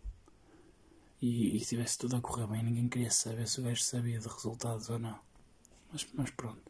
e, 1.20 1.56
e 1.56 1.60
tivesse 1.60 1.98
tudo 1.98 2.16
a 2.16 2.20
correr 2.20 2.46
bem, 2.46 2.62
ninguém 2.62 2.88
queria 2.88 3.10
saber 3.10 3.48
se 3.48 3.60
o 3.60 3.64
gajo 3.64 3.82
sabia 3.82 4.18
de 4.18 4.28
resultados 4.28 4.88
ou 4.88 4.98
não. 4.98 5.18
Mas, 5.92 6.06
mas 6.14 6.30
pronto, 6.30 6.62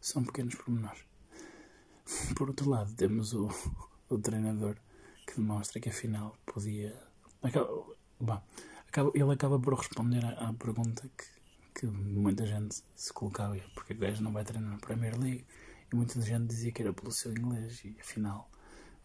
são 0.00 0.24
pequenos 0.24 0.54
pormenores. 0.54 1.07
Por 2.34 2.48
outro 2.48 2.70
lado, 2.70 2.92
temos 2.94 3.34
o, 3.34 3.48
o 4.08 4.18
treinador 4.18 4.76
que 5.26 5.36
demonstra 5.36 5.80
que 5.80 5.90
afinal 5.90 6.36
podia. 6.46 6.98
Acaba, 7.42 8.42
acaba, 8.88 9.10
ele 9.14 9.32
acaba 9.32 9.58
por 9.58 9.74
responder 9.74 10.24
à, 10.24 10.48
à 10.48 10.52
pergunta 10.54 11.08
que, 11.16 11.80
que 11.80 11.86
muita 11.86 12.46
gente 12.46 12.82
se 12.94 13.12
colocava: 13.12 13.56
porque 13.74 13.92
o 13.92 13.98
gajo 13.98 14.22
não 14.22 14.32
vai 14.32 14.44
treinar 14.44 14.70
na 14.70 14.78
Premier 14.78 15.18
League? 15.18 15.44
E 15.92 15.96
muita 15.96 16.20
gente 16.20 16.46
dizia 16.46 16.72
que 16.72 16.82
era 16.82 16.92
pelo 16.92 17.12
seu 17.12 17.30
inglês, 17.32 17.82
e 17.84 17.96
afinal, 18.00 18.50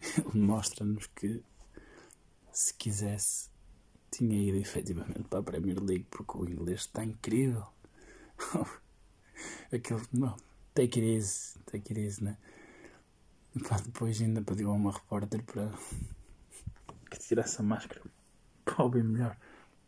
ele 0.18 0.40
mostra-nos 0.40 1.06
que 1.08 1.42
se 2.52 2.72
quisesse, 2.74 3.50
tinha 4.10 4.48
ido 4.48 4.56
efetivamente 4.56 5.24
para 5.24 5.40
a 5.40 5.42
Premier 5.42 5.80
League 5.80 6.06
porque 6.10 6.38
o 6.38 6.48
inglês 6.48 6.80
está 6.80 7.04
incrível. 7.04 7.66
Aquele, 9.72 10.02
não, 10.12 10.36
take 10.74 11.00
it 11.00 11.16
easy, 11.16 11.58
take 11.66 11.92
it 11.92 12.00
easy, 12.00 12.24
né? 12.24 12.38
Pá, 13.62 13.76
depois 13.76 14.20
ainda 14.20 14.42
pediu 14.42 14.70
a 14.70 14.74
uma 14.74 14.90
repórter 14.90 15.42
para 15.44 15.72
que 17.08 17.18
tirasse 17.20 17.60
a 17.60 17.62
máscara 17.62 18.02
para 18.64 18.82
ouvir 18.82 19.04
melhor. 19.04 19.36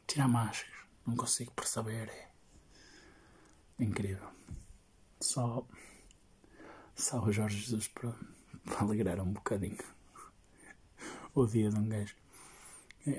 Tira 0.06 0.24
a 0.24 0.28
máscara, 0.28 0.72
não 1.04 1.16
consigo 1.16 1.50
perceber. 1.50 2.08
É 3.78 3.84
incrível. 3.84 4.28
Só, 5.20 5.66
só 6.94 7.20
o 7.24 7.32
Jorge 7.32 7.58
Jesus 7.58 7.88
para, 7.88 8.14
para 8.64 8.80
alegrar 8.82 9.20
um 9.20 9.32
bocadinho 9.32 9.78
o 11.34 11.46
dia 11.46 11.68
de 11.68 11.76
um 11.76 11.88
gajo. 11.88 12.14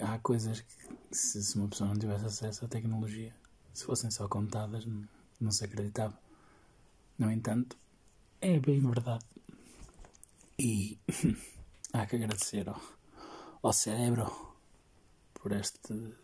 Há 0.01 0.17
coisas 0.19 0.61
que, 0.61 0.75
se, 1.11 1.43
se 1.43 1.55
uma 1.57 1.67
pessoa 1.67 1.89
não 1.89 1.99
tivesse 1.99 2.25
acesso 2.25 2.65
à 2.65 2.67
tecnologia, 2.67 3.35
se 3.73 3.83
fossem 3.83 4.09
só 4.09 4.27
contadas, 4.27 4.85
não, 4.85 5.07
não 5.39 5.51
se 5.51 5.63
acreditava. 5.65 6.17
No 7.17 7.31
entanto, 7.31 7.77
é 8.41 8.59
bem 8.59 8.79
verdade. 8.79 9.25
E 10.59 10.99
há 11.93 12.05
que 12.05 12.15
agradecer 12.15 12.67
ao, 12.67 12.81
ao 13.61 13.73
cérebro 13.73 14.31
por 15.33 15.51
este 15.51 16.15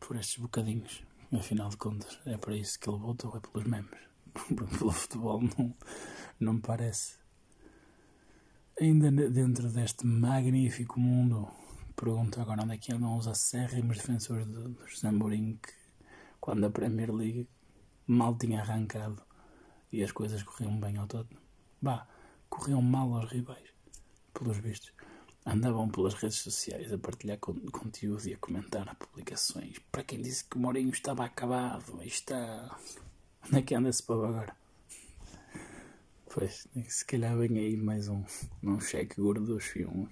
por 0.00 0.16
estes 0.16 0.38
bocadinhos. 0.38 1.02
Afinal 1.32 1.68
de 1.68 1.76
contas, 1.76 2.18
é 2.24 2.36
para 2.38 2.56
isso 2.56 2.78
que 2.78 2.88
ele 2.88 2.98
voltou, 2.98 3.36
é 3.36 3.40
pelos 3.40 3.66
memes. 3.66 4.08
Pelo 4.78 4.92
futebol 4.92 5.42
não, 5.42 5.74
não 6.38 6.52
me 6.54 6.60
parece. 6.60 7.16
Ainda 8.80 9.10
dentro 9.10 9.68
deste 9.68 10.06
magnífico 10.06 11.00
mundo 11.00 11.50
Pergunto 11.98 12.40
agora 12.40 12.62
onde 12.62 12.74
é 12.74 12.78
que 12.78 12.92
andam 12.92 13.16
os 13.16 13.26
acérrimos 13.26 13.96
defensores 13.96 14.46
do, 14.46 14.68
do 14.68 15.12
Mourinho 15.12 15.58
que, 15.58 15.72
quando 16.40 16.64
a 16.64 16.70
Premier 16.70 17.12
League 17.12 17.48
mal 18.06 18.38
tinha 18.38 18.60
arrancado 18.60 19.20
e 19.90 20.04
as 20.04 20.12
coisas 20.12 20.44
corriam 20.44 20.78
bem 20.78 20.96
ao 20.96 21.08
todo. 21.08 21.28
Bah, 21.82 22.06
corriam 22.48 22.82
mal 22.82 23.14
aos 23.14 23.30
rivais, 23.30 23.68
pelos 24.32 24.58
vistos. 24.58 24.92
Andavam 25.46 25.88
pelas 25.88 26.14
redes 26.14 26.38
sociais 26.38 26.92
a 26.92 26.98
partilhar 26.98 27.38
conteúdo 27.38 28.28
e 28.28 28.34
a 28.34 28.38
comentar 28.38 28.94
publicações. 28.96 29.78
Para 29.90 30.04
quem 30.04 30.20
disse 30.20 30.44
que 30.44 30.58
Mourinho 30.58 30.90
estava 30.90 31.24
acabado, 31.24 32.02
está. 32.02 32.78
Onde 33.46 33.58
é 33.58 33.62
que 33.62 33.74
anda 33.74 33.88
esse 33.88 34.02
povo 34.02 34.26
agora? 34.26 34.54
Pois, 36.32 36.68
se 36.88 37.04
calhar 37.06 37.36
vem 37.38 37.58
aí 37.58 37.76
mais 37.76 38.08
um, 38.08 38.22
um 38.62 38.78
cheque 38.78 39.20
gorducho 39.20 39.78
e 39.78 39.86
um 39.86 40.06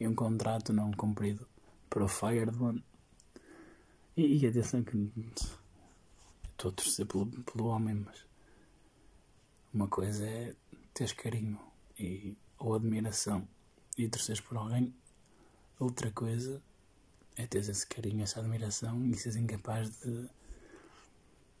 e 0.00 0.06
um 0.06 0.14
contrato 0.14 0.72
não 0.72 0.92
cumprido 0.92 1.46
para 1.90 2.04
o 2.04 2.08
Fireman. 2.08 2.82
E, 4.16 4.38
e 4.38 4.46
atenção 4.46 4.82
que 4.82 4.96
estou 6.50 6.70
a 6.70 6.74
torcer 6.74 7.06
pelo, 7.06 7.26
pelo 7.26 7.66
homem, 7.66 7.94
mas 7.94 8.27
uma 9.72 9.88
coisa 9.88 10.26
é 10.26 10.54
teres 10.94 11.12
carinho 11.12 11.58
e, 11.98 12.36
ou 12.58 12.74
admiração 12.74 13.46
e 13.96 14.08
torceres 14.08 14.40
por 14.40 14.56
alguém, 14.56 14.94
outra 15.78 16.10
coisa 16.10 16.62
é 17.36 17.46
teres 17.46 17.68
esse 17.68 17.86
carinho, 17.86 18.22
essa 18.22 18.40
admiração 18.40 19.04
e 19.06 19.14
seres 19.14 19.36
incapaz 19.36 19.90
de, 20.00 20.28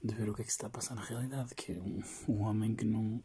de 0.02 0.14
ver 0.14 0.28
o 0.28 0.34
que 0.34 0.42
é 0.42 0.44
que 0.44 0.50
se 0.50 0.56
está 0.56 0.66
a 0.66 0.70
passar 0.70 0.94
na 0.94 1.02
realidade, 1.02 1.54
que 1.54 1.72
é 1.72 1.76
um, 1.76 2.02
um 2.28 2.42
homem 2.42 2.74
que 2.74 2.84
não 2.84 3.22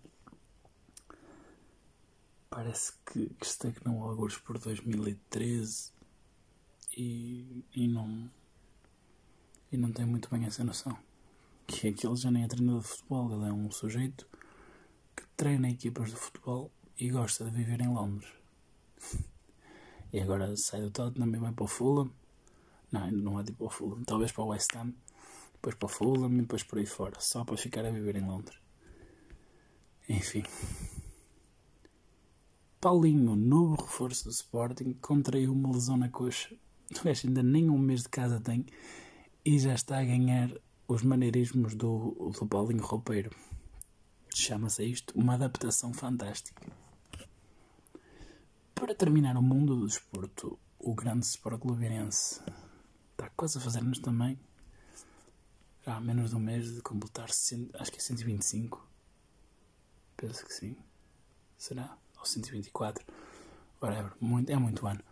parece 2.50 2.94
que, 3.06 3.30
que 3.30 3.46
estagnou 3.46 4.04
alguns 4.04 4.38
por 4.38 4.60
2013 4.60 5.92
e, 6.96 7.66
e 7.74 7.88
não 7.88 8.30
e 9.72 9.78
não 9.78 9.92
tem 9.92 10.06
muito 10.06 10.30
bem 10.30 10.46
essa 10.46 10.64
noção. 10.64 10.96
Que 11.66 11.88
aquele 11.88 12.16
já 12.16 12.30
nem 12.30 12.44
é 12.44 12.48
treinador 12.48 12.82
de 12.82 12.88
futebol 12.88 13.34
ele 13.34 13.50
é 13.50 13.52
um 13.52 13.72
sujeito 13.72 14.28
treina 15.36 15.70
equipas 15.70 16.10
de 16.10 16.16
futebol 16.16 16.72
e 16.98 17.10
gosta 17.10 17.46
de 17.46 17.52
viver 17.52 17.82
em 17.82 17.88
Londres. 17.88 18.30
e 20.14 20.20
agora 20.20 20.56
sai 20.56 20.82
do 20.82 20.92
Tottenham 20.92 21.36
e 21.36 21.40
vai 21.40 21.52
para 21.52 21.64
o 21.64 21.68
Fulham. 21.68 22.12
Não, 22.92 23.12
não 23.12 23.40
é 23.40 23.44
tipo 23.44 23.66
o 23.66 23.70
Fulham, 23.70 24.04
talvez 24.04 24.32
para 24.32 24.44
o 24.44 24.48
West 24.48 24.76
Ham, 24.76 24.94
depois 25.54 25.76
para 25.76 25.86
o 25.86 25.90
Fulham 25.90 26.34
e 26.34 26.42
depois 26.42 26.64
por 26.64 26.78
aí 26.78 26.86
fora, 26.86 27.20
só 27.20 27.44
para 27.44 27.58
ficar 27.58 27.86
a 27.86 27.92
viver 27.92 28.16
em 28.16 28.26
Londres. 28.26 28.58
Enfim. 30.08 30.44
Paulinho, 32.80 33.36
novo 33.36 33.82
reforço 33.82 34.26
do 34.26 34.32
Sporting, 34.32 34.94
contraiu 35.02 35.54
uma 35.54 35.72
lesão 35.72 35.96
na 35.98 36.10
coxa. 36.10 36.54
O 36.92 37.04
gajo 37.04 37.28
ainda 37.28 37.42
nem 37.42 37.70
um 37.70 37.78
mês 37.78 38.04
de 38.04 38.10
casa 38.10 38.40
tem 38.40 38.66
e 39.46 39.58
já 39.58 39.74
está 39.74 40.00
a 40.00 40.04
ganhar 40.04 40.52
os 40.88 41.02
maneirismos 41.02 41.76
do, 41.76 42.32
do 42.38 42.46
Paulinho 42.46 42.84
Roupeiro. 42.84 43.32
Chama-se 44.36 44.84
isto 44.84 45.14
uma 45.18 45.36
adaptação 45.36 45.94
fantástica. 45.94 46.66
Para 48.74 48.96
terminar 48.96 49.38
o 49.38 49.44
mundo 49.44 49.76
do 49.76 49.86
desporto, 49.86 50.58
o 50.80 50.96
grande 50.96 51.26
Sport 51.26 51.62
Globirense 51.62 52.42
está 53.12 53.30
quase 53.38 53.60
a 53.60 53.62
fazer-nos 53.62 54.00
também. 54.00 54.40
Já 55.86 55.98
há 55.98 56.02
menos 56.02 56.32
de 56.32 56.36
um 56.36 56.40
mês 56.40 56.74
de 56.74 56.82
completar, 56.82 57.26
acho 57.26 57.92
que 57.92 57.98
é 57.98 58.02
125. 58.02 58.86
Penso 60.18 60.46
que 60.46 60.54
sim. 60.54 60.76
Será? 61.56 61.96
Ou 62.18 62.26
124. 62.26 63.06
Whatever. 63.80 64.14
Muito, 64.20 64.50
é 64.50 64.58
muito 64.58 64.88
ano. 64.88 65.04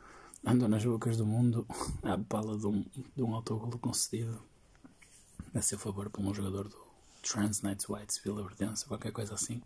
Andou 0.44 0.68
nas 0.68 0.84
bocas 0.84 1.16
do 1.16 1.28
mundo 1.28 1.68
à 2.02 2.18
bala 2.18 2.58
de 2.58 2.66
um, 2.66 2.84
de 3.16 3.22
um 3.22 3.36
autogolo 3.36 3.78
concedido 3.78 4.44
a 5.54 5.62
seu 5.62 5.78
favor 5.78 6.10
por 6.10 6.22
um 6.22 6.34
jogador 6.34 6.68
do 6.68 6.81
Transnight 7.22 7.92
Whites 7.92 8.20
Vila 8.24 8.44
Verdense, 8.44 8.86
qualquer 8.86 9.12
coisa 9.12 9.34
assim. 9.34 9.62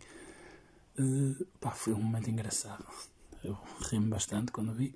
Uh, 1.00 1.46
pá, 1.60 1.72
foi 1.72 1.94
um 1.94 2.02
momento 2.02 2.30
engraçado. 2.30 2.86
Eu 3.44 3.58
ri-me 3.90 4.08
bastante 4.08 4.52
quando 4.52 4.74
vi. 4.74 4.96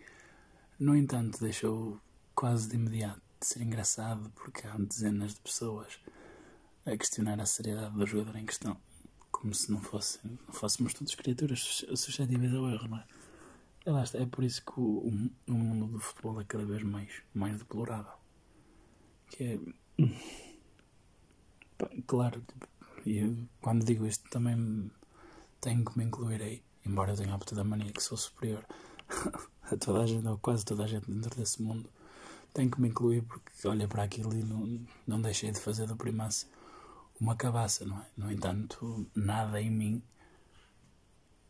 No 0.79 0.95
entanto, 0.95 1.39
deixou 1.39 1.99
quase 2.33 2.69
de 2.69 2.75
imediato 2.75 3.21
de 3.39 3.45
ser 3.45 3.61
engraçado 3.61 4.31
porque 4.35 4.65
há 4.67 4.77
dezenas 4.77 5.33
de 5.33 5.41
pessoas 5.41 5.99
a 6.85 6.95
questionar 6.97 7.39
a 7.39 7.45
seriedade 7.45 7.95
do 7.95 8.05
jogador 8.05 8.35
em 8.37 8.45
questão. 8.45 8.77
Como 9.31 9.53
se 9.53 9.71
não, 9.71 9.81
fosse, 9.81 10.19
não 10.23 10.53
fôssemos 10.53 10.93
todos 10.93 11.15
criaturas 11.15 11.85
suscetíveis 11.95 12.53
ao 12.53 12.69
erro, 12.69 12.87
não 12.87 12.97
é? 12.97 13.05
Lá 13.85 14.03
está, 14.03 14.19
é 14.19 14.25
por 14.25 14.43
isso 14.43 14.63
que 14.63 14.79
o, 14.79 15.29
o, 15.47 15.53
mundo 15.53 15.87
do 15.87 15.99
futebol 15.99 16.39
é 16.41 16.43
cada 16.43 16.65
vez 16.65 16.83
mais, 16.83 17.09
mais 17.33 17.57
deplorável. 17.57 18.11
Que 19.27 19.43
é 19.43 20.03
Claro, 22.05 22.43
e 23.05 23.47
quando 23.61 23.85
digo 23.85 24.05
isto 24.05 24.29
também 24.29 24.91
tenho 25.61 25.85
que 25.85 25.97
me 25.97 26.05
incluir 26.05 26.41
aí, 26.41 26.63
embora 26.85 27.11
eu 27.11 27.17
tenha 27.17 27.33
a 27.33 27.55
da 27.55 27.63
mania 27.63 27.91
que 27.91 28.03
sou 28.03 28.17
superior 28.17 28.65
a 29.63 29.77
toda 29.77 30.03
a 30.03 30.05
gente, 30.05 30.27
ou 30.27 30.37
quase 30.37 30.65
toda 30.65 30.83
a 30.83 30.87
gente 30.87 31.09
dentro 31.09 31.35
desse 31.37 31.61
mundo, 31.61 31.89
tenho 32.53 32.69
que 32.69 32.81
me 32.81 32.89
incluir 32.89 33.21
porque 33.23 33.67
olha 33.67 33.87
para 33.87 34.03
aquilo 34.03 34.33
e 34.33 34.43
não, 34.43 34.85
não 35.07 35.21
deixei 35.21 35.51
de 35.51 35.59
fazer 35.59 35.87
do 35.87 35.95
primaço 35.95 36.49
uma 37.19 37.35
cabaça, 37.35 37.85
não 37.85 37.99
é? 37.99 38.05
No 38.17 38.31
entanto, 38.31 39.05
nada 39.15 39.61
em 39.61 39.69
mim, 39.69 40.03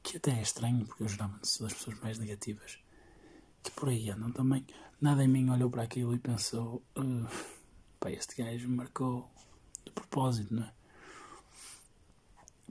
que 0.01 0.17
até 0.17 0.31
é 0.31 0.41
estranho, 0.41 0.86
porque 0.86 1.03
eu 1.03 1.07
geralmente 1.07 1.48
sou 1.48 1.67
das 1.67 1.77
pessoas 1.77 2.00
mais 2.00 2.17
negativas, 2.17 2.79
que 3.63 3.71
por 3.71 3.89
aí 3.89 4.09
andam 4.09 4.31
também, 4.31 4.65
nada 5.00 5.24
em 5.24 5.27
mim 5.27 5.50
olhou 5.50 5.69
para 5.69 5.83
aquilo 5.83 6.13
e 6.13 6.19
pensou: 6.19 6.83
uh, 6.98 7.27
pá, 8.00 8.12
este 8.12 8.36
gajo 8.41 8.70
marcou 8.70 9.29
de 9.90 9.96
propósito, 9.96 10.54
não 10.54 10.64
é? 10.64 10.74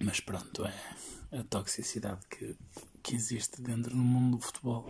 Mas 0.01 0.21
pronto, 0.21 0.65
é 0.65 0.75
a 1.33 1.43
toxicidade 1.45 2.25
que, 2.29 2.57
que 3.03 3.17
existe 3.17 3.61
dentro 3.61 3.91
do 3.91 4.03
mundo 4.03 4.37
do 4.37 4.43
futebol. 4.43 4.87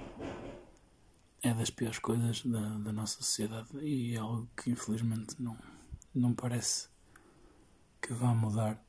É 1.43 1.55
das 1.55 1.71
piores 1.71 1.99
coisas 1.99 2.45
da, 2.45 2.79
da 2.79 2.93
nossa 2.93 3.17
sociedade 3.19 3.69
e 3.81 4.15
é 4.15 4.19
algo 4.19 4.49
que 4.57 4.71
infelizmente 4.71 5.41
não, 5.41 5.57
não 6.15 6.35
parece 6.35 6.89
que 8.01 8.13
vá 8.13 8.35
mudar, 8.35 8.83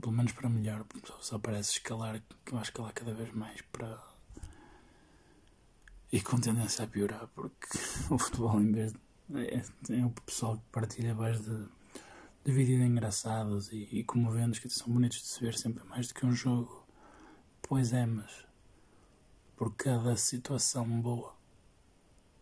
pelo 0.00 0.12
menos 0.12 0.32
para 0.32 0.48
melhor, 0.48 0.84
só 1.20 1.38
parece 1.38 1.72
escalar, 1.72 2.20
que 2.44 2.52
vai 2.52 2.62
escalar 2.62 2.92
cada 2.92 3.14
vez 3.14 3.32
mais 3.32 3.60
para. 3.72 3.98
e 6.12 6.20
com 6.20 6.38
tendência 6.40 6.84
a 6.84 6.88
piorar, 6.88 7.28
porque 7.28 7.68
o 8.10 8.18
futebol, 8.18 8.60
em 8.60 8.72
vez 8.72 8.92
de. 8.92 8.98
É, 9.34 9.62
é 9.90 10.04
o 10.04 10.10
pessoal 10.10 10.56
que 10.58 10.64
partilha 10.70 11.14
mais 11.14 11.40
de 11.40 11.68
de 12.46 12.52
vídeos 12.52 12.80
engraçados 12.80 13.72
e, 13.72 13.88
e 13.90 14.04
comoventes 14.04 14.60
que 14.60 14.70
são 14.70 14.86
bonitos 14.86 15.18
de 15.18 15.26
se 15.26 15.40
ver 15.40 15.58
sempre 15.58 15.82
mais 15.82 16.06
do 16.06 16.14
que 16.14 16.24
um 16.24 16.30
jogo. 16.30 16.86
Pois 17.60 17.92
é, 17.92 18.06
mas 18.06 18.46
por 19.56 19.74
cada 19.74 20.16
situação 20.16 20.88
boa, 21.00 21.34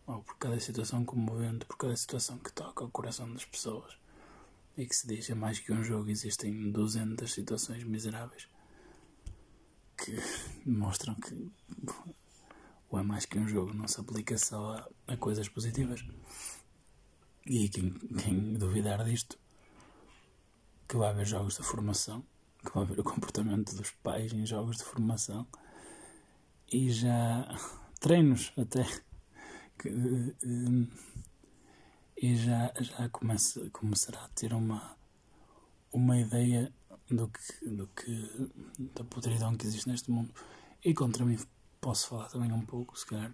ou 0.05 0.21
por 0.21 0.37
cada 0.37 0.59
situação 0.59 1.03
comovente, 1.03 1.65
por 1.65 1.75
cada 1.75 1.95
situação 1.95 2.37
que 2.37 2.53
toca 2.53 2.83
o 2.85 2.91
coração 2.91 3.33
das 3.33 3.45
pessoas 3.45 3.97
e 4.77 4.85
que 4.85 4.95
se 4.95 5.07
diz 5.07 5.27
é 5.31 5.33
mais 5.33 5.57
que 5.57 5.73
um 5.73 5.83
jogo, 5.83 6.07
existem 6.11 6.71
200 6.71 7.33
situações 7.33 7.83
miseráveis 7.83 8.47
que 9.97 10.15
mostram 10.63 11.15
que 11.15 11.51
o 12.91 12.99
é 12.99 13.01
mais 13.01 13.25
que 13.25 13.39
um 13.39 13.47
jogo 13.47 13.73
não 13.73 13.87
se 13.87 13.99
aplica 13.99 14.37
só 14.37 14.87
a, 15.07 15.13
a 15.13 15.17
coisas 15.17 15.49
positivas. 15.49 16.05
E 17.47 17.69
quem, 17.69 17.91
quem 17.91 18.53
duvidar 18.53 19.03
disto 19.03 19.39
que 20.87 20.97
vai 20.97 21.09
haver 21.09 21.25
jogos 21.25 21.55
de 21.55 21.63
formação, 21.63 22.23
que 22.63 22.73
vai 22.73 22.83
haver 22.83 22.99
o 22.99 23.03
comportamento 23.03 23.75
dos 23.75 23.91
pais 23.91 24.33
em 24.33 24.45
jogos 24.45 24.77
de 24.77 24.83
formação 24.83 25.47
e 26.71 26.89
já 26.91 27.47
treinos 27.99 28.51
até 28.57 28.83
que, 29.77 29.89
um, 29.89 30.87
e 32.17 32.35
já, 32.35 32.73
já 32.79 33.09
começa, 33.09 33.69
começará 33.71 34.23
a 34.23 34.29
ter 34.29 34.53
uma, 34.53 34.95
uma 35.91 36.17
ideia 36.17 36.73
do 37.09 37.27
que, 37.27 37.69
do 37.69 37.87
que 37.87 38.55
da 38.95 39.03
podridão 39.03 39.55
que 39.55 39.65
existe 39.65 39.89
neste 39.89 40.09
mundo. 40.09 40.33
E 40.83 40.93
contra 40.93 41.25
mim 41.25 41.37
posso 41.81 42.07
falar 42.07 42.29
também 42.29 42.51
um 42.51 42.65
pouco 42.65 42.97
se 42.97 43.05
calhar 43.05 43.33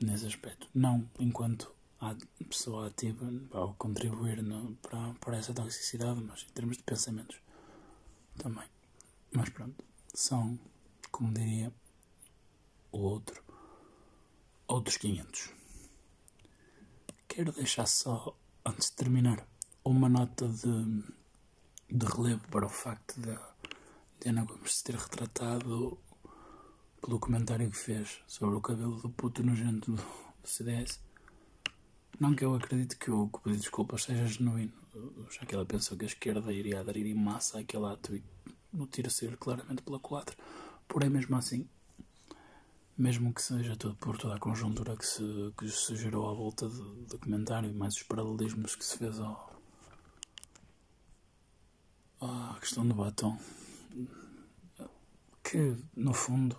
nesse 0.00 0.26
aspecto. 0.26 0.68
Não 0.74 1.08
enquanto 1.18 1.72
a 2.00 2.16
pessoa 2.48 2.86
ativa 2.86 3.30
ao 3.52 3.74
contribuir 3.74 4.42
no, 4.42 4.74
para, 4.76 5.12
para 5.14 5.36
essa 5.36 5.52
toxicidade, 5.52 6.20
mas 6.22 6.46
em 6.48 6.52
termos 6.52 6.78
de 6.78 6.82
pensamentos 6.82 7.38
também. 8.38 8.66
Mas 9.32 9.50
pronto, 9.50 9.84
são, 10.14 10.58
como 11.10 11.32
diria 11.34 11.72
o 12.90 12.98
outro, 12.98 13.44
outros 14.66 14.96
500. 14.96 15.50
Quero 17.28 17.52
deixar 17.52 17.86
só, 17.86 18.34
antes 18.64 18.90
de 18.90 18.96
terminar, 18.96 19.46
uma 19.84 20.08
nota 20.08 20.48
de, 20.48 21.04
de 21.90 22.06
relevo 22.06 22.48
para 22.48 22.66
o 22.66 22.70
facto 22.70 23.20
de, 23.20 23.38
de 24.20 24.28
Ana 24.30 24.44
Gomes 24.44 24.76
se 24.76 24.84
ter 24.84 24.96
retratado 24.96 25.98
pelo 27.02 27.20
comentário 27.20 27.70
que 27.70 27.76
fez 27.76 28.22
sobre 28.26 28.56
o 28.56 28.60
cabelo 28.60 29.00
do 29.00 29.10
puto 29.10 29.42
nojento 29.42 29.92
do 29.92 30.02
CDS 30.44 31.09
não 32.20 32.34
que 32.34 32.44
eu 32.44 32.54
acredite 32.54 32.96
que 32.96 33.10
o, 33.10 33.28
que 33.28 33.38
o 33.38 33.40
pedido 33.40 33.56
de 33.56 33.62
desculpas 33.62 34.04
seja 34.04 34.26
genuíno, 34.26 34.72
já 35.30 35.46
que 35.46 35.54
ela 35.54 35.64
pensou 35.64 35.96
que 35.96 36.04
a 36.04 36.08
esquerda 36.08 36.52
iria 36.52 36.80
aderir 36.80 37.06
em 37.06 37.14
massa 37.14 37.58
àquele 37.58 37.86
ato 37.86 38.14
e 38.14 38.22
no 38.70 38.86
tiro 38.86 39.10
sair 39.10 39.38
claramente 39.38 39.82
pela 39.82 39.98
culatra. 39.98 40.36
Porém, 40.86 41.08
mesmo 41.08 41.34
assim, 41.34 41.66
mesmo 42.96 43.32
que 43.32 43.40
seja 43.40 43.74
tudo 43.74 43.94
por 43.96 44.18
toda 44.18 44.36
a 44.36 44.38
conjuntura 44.38 44.96
que 44.98 45.06
se, 45.06 45.22
que 45.56 45.66
se 45.70 45.96
gerou 45.96 46.28
à 46.28 46.34
volta 46.34 46.68
do 46.68 47.06
documentário 47.06 47.70
e 47.70 47.72
mais 47.72 47.94
os 47.94 48.02
paralelismos 48.02 48.76
que 48.76 48.84
se 48.84 48.98
fez 48.98 49.18
ao, 49.18 49.58
à 52.20 52.58
questão 52.60 52.86
do 52.86 52.94
batom, 52.94 53.38
que 55.42 55.74
no 55.96 56.12
fundo 56.12 56.58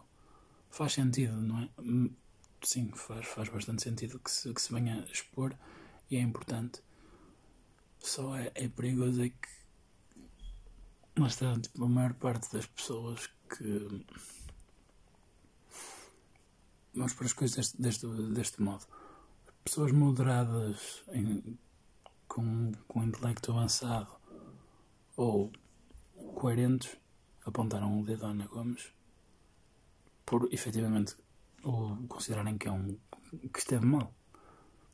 faz 0.72 0.94
sentido, 0.94 1.40
não 1.40 1.60
é? 1.60 1.70
Sim, 2.68 2.92
faz, 2.94 3.28
faz 3.28 3.50
bastante 3.50 3.84
sentido 3.84 4.20
que 4.20 4.32
se, 4.32 4.54
que 4.54 4.62
se 4.62 4.74
venha 4.74 5.02
a 5.02 5.12
expor 5.12 5.56
e 6.10 6.18
é 6.18 6.22
importante. 6.22 6.82
Só 8.00 8.36
é, 8.36 8.52
é 8.56 8.68
perigoso 8.68 9.24
é 9.24 9.30
que 9.30 9.62
mas 11.16 11.34
está, 11.34 11.60
tipo, 11.60 11.84
a 11.84 11.90
maior 11.90 12.14
parte 12.14 12.52
das 12.54 12.66
pessoas 12.66 13.30
que 13.50 14.06
vamos 16.94 17.14
para 17.14 17.26
as 17.26 17.34
coisas 17.34 17.56
deste, 17.56 17.82
deste, 17.82 18.08
deste 18.34 18.62
modo 18.62 18.86
pessoas 19.64 19.92
moderadas 19.92 21.04
em, 21.10 21.58
com, 22.28 22.72
com 22.88 23.04
intelecto 23.04 23.52
avançado 23.52 24.10
ou 25.16 25.52
coerentes 26.36 26.98
apontaram 27.46 28.00
o 28.00 28.06
dedo 28.06 28.26
a 28.26 28.30
Ana 28.30 28.48
Gomes 28.48 28.94
por 30.26 30.48
efetivamente 30.52 31.16
ou 31.64 31.98
considerarem 32.08 32.58
que 32.58 32.68
é 32.68 32.72
um 32.72 32.98
que 33.54 33.60
esteve 33.60 33.86
mal. 33.86 34.14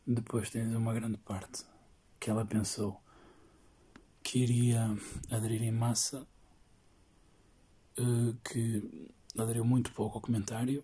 Depois 0.05 0.49
tens 0.49 0.73
uma 0.73 0.93
grande 0.93 1.17
parte 1.17 1.65
que 2.19 2.29
ela 2.29 2.45
pensou 2.45 3.01
que 4.23 4.39
iria 4.39 4.95
aderir 5.29 5.63
em 5.63 5.71
massa 5.71 6.27
uh, 7.99 8.33
que 8.43 9.09
aderiu 9.37 9.65
muito 9.65 9.91
pouco 9.91 10.17
ao 10.17 10.21
comentário 10.21 10.83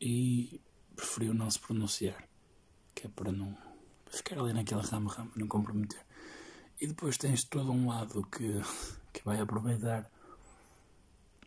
e 0.00 0.60
preferiu 0.94 1.34
não 1.34 1.50
se 1.50 1.58
pronunciar, 1.58 2.28
que 2.94 3.06
é 3.06 3.10
para 3.10 3.32
não 3.32 3.56
ficar 4.10 4.38
ali 4.38 4.52
naquela 4.52 4.82
rama-rama, 4.82 5.30
não 5.36 5.46
comprometer. 5.46 6.04
E 6.80 6.86
depois 6.86 7.16
tens 7.16 7.44
todo 7.44 7.70
um 7.70 7.88
lado 7.88 8.26
que, 8.26 8.60
que 9.12 9.24
vai 9.24 9.40
aproveitar 9.40 10.10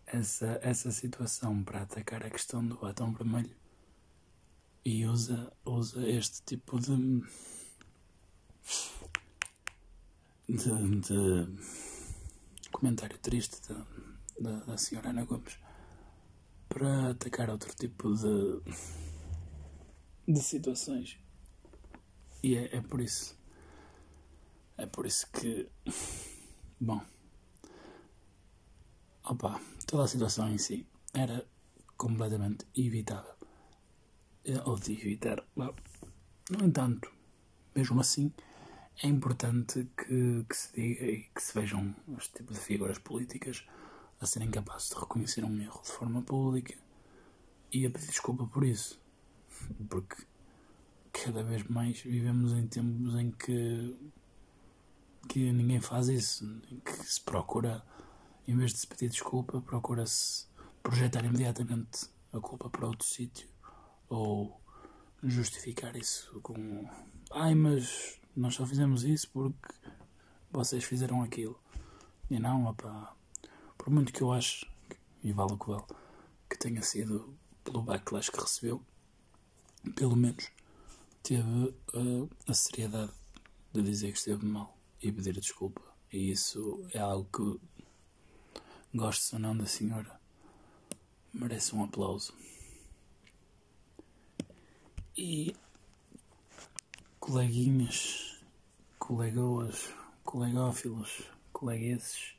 essa, 0.06 0.60
essa 0.62 0.92
situação 0.92 1.64
para 1.64 1.82
atacar 1.82 2.24
a 2.24 2.30
questão 2.30 2.66
do 2.66 2.78
batom 2.78 3.12
vermelho 3.14 3.63
e 4.86 5.06
usa, 5.06 5.52
usa 5.66 6.08
este 6.08 6.42
tipo 6.44 6.80
de, 6.80 7.22
de, 10.50 11.00
de 11.00 12.70
comentário 12.72 13.18
triste 13.20 13.62
da, 14.40 14.52
da, 14.66 14.78
senhora 14.78 15.10
Ana 15.10 15.24
Gomes 15.24 15.58
para 16.68 17.12
atacar 17.12 17.50
outro 17.50 17.74
tipo 17.76 18.14
de, 18.14 18.62
de 20.28 20.42
situações. 20.42 21.18
E 22.42 22.56
é, 22.56 22.76
é 22.76 22.82
por 22.82 23.00
isso. 23.00 23.38
É 24.78 24.86
por 24.86 25.06
isso 25.06 25.32
que. 25.32 25.70
Bom. 26.80 27.02
Opa, 29.24 29.62
toda 29.88 30.04
a 30.04 30.08
situação 30.08 30.50
em 30.50 30.58
si 30.58 30.86
era 31.14 31.48
completamente 31.96 32.66
evitável. 32.76 33.43
Ou 34.66 34.78
de 34.78 34.92
evitar. 34.92 35.42
No 35.56 36.66
entanto, 36.66 37.10
mesmo 37.74 38.02
assim, 38.02 38.34
é 39.02 39.08
importante 39.08 39.90
que, 39.98 40.46
que, 40.50 40.56
se 40.56 40.74
diga 40.74 41.06
e 41.06 41.24
que 41.34 41.42
se 41.42 41.54
vejam 41.54 41.96
este 42.18 42.40
tipo 42.40 42.54
de 42.54 42.60
figuras 42.60 43.00
políticas 43.00 43.66
a 44.20 44.26
serem 44.26 44.52
capazes 44.52 44.90
de 44.90 44.96
reconhecer 44.96 45.46
um 45.46 45.62
erro 45.62 45.82
de 45.82 45.92
forma 45.92 46.22
pública 46.22 46.76
e 47.72 47.86
a 47.86 47.90
pedir 47.90 48.08
desculpa 48.08 48.46
por 48.46 48.66
isso. 48.66 49.02
Porque 49.90 50.26
cada 51.14 51.42
vez 51.42 51.64
mais 51.64 52.02
vivemos 52.02 52.52
em 52.52 52.68
tempos 52.68 53.16
em 53.16 53.32
que, 53.32 53.96
que 55.30 55.54
ninguém 55.54 55.80
faz 55.80 56.10
isso, 56.10 56.44
em 56.70 56.82
que 56.82 56.92
se 56.92 57.22
procura, 57.22 57.82
em 58.46 58.58
vez 58.58 58.74
de 58.74 58.80
se 58.80 58.88
pedir 58.88 59.08
desculpa, 59.08 59.62
procura-se 59.62 60.48
projetar 60.82 61.24
imediatamente 61.24 62.10
a 62.34 62.42
culpa 62.42 62.70
para 62.70 62.88
outro 62.88 63.08
sítio 63.08 63.53
ou 64.14 64.62
justificar 65.24 65.96
isso 65.96 66.40
com 66.42 66.88
ai, 67.32 67.56
mas 67.56 68.20
nós 68.36 68.54
só 68.56 68.66
fizemos 68.66 69.04
isso 69.04 69.30
porque 69.32 69.74
vocês 70.52 70.84
fizeram 70.84 71.24
aquilo. 71.24 71.60
E 72.30 72.40
não, 72.40 72.66
opá, 72.68 73.16
por 73.78 73.90
muito 73.90 74.14
que 74.14 74.22
eu 74.22 74.32
acho, 74.32 74.66
e 75.24 75.32
vale 75.32 75.54
o 75.54 75.58
que 75.58 75.70
vale, 75.70 75.84
que 76.50 76.58
tenha 76.58 76.82
sido 76.82 77.36
pelo 77.64 77.82
backlash 77.82 78.30
que 78.30 78.40
recebeu, 78.40 78.82
pelo 79.96 80.16
menos 80.16 80.50
teve 81.24 81.76
uh, 81.94 82.30
a 82.48 82.54
seriedade 82.54 83.12
de 83.72 83.82
dizer 83.82 84.12
que 84.12 84.18
esteve 84.20 84.46
mal 84.46 84.78
e 85.02 85.12
pedir 85.12 85.34
desculpa. 85.34 85.82
E 86.12 86.32
isso 86.32 86.86
é 86.92 87.00
algo 87.00 87.28
que, 87.32 88.62
gosto 88.96 89.34
ou 89.34 89.40
não 89.40 89.58
da 89.58 89.66
senhora, 89.66 90.20
merece 91.34 91.76
um 91.76 91.84
aplauso. 91.84 92.34
E 95.16 95.56
coleguinhas, 97.20 98.42
colegoas, 98.98 99.94
colegófilos, 100.24 101.30
colegueses, 101.52 102.34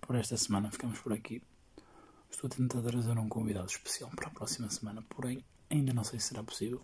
por 0.00 0.14
esta 0.14 0.36
semana 0.36 0.70
ficamos 0.70 1.00
por 1.00 1.12
aqui. 1.12 1.42
Estou 2.30 2.46
a 2.46 2.54
tentar 2.54 2.80
trazer 2.80 3.18
um 3.18 3.28
convidado 3.28 3.66
especial 3.66 4.08
para 4.10 4.28
a 4.28 4.30
próxima 4.30 4.70
semana, 4.70 5.02
porém 5.08 5.44
ainda 5.68 5.92
não 5.92 6.04
sei 6.04 6.20
se 6.20 6.28
será 6.28 6.44
possível. 6.44 6.80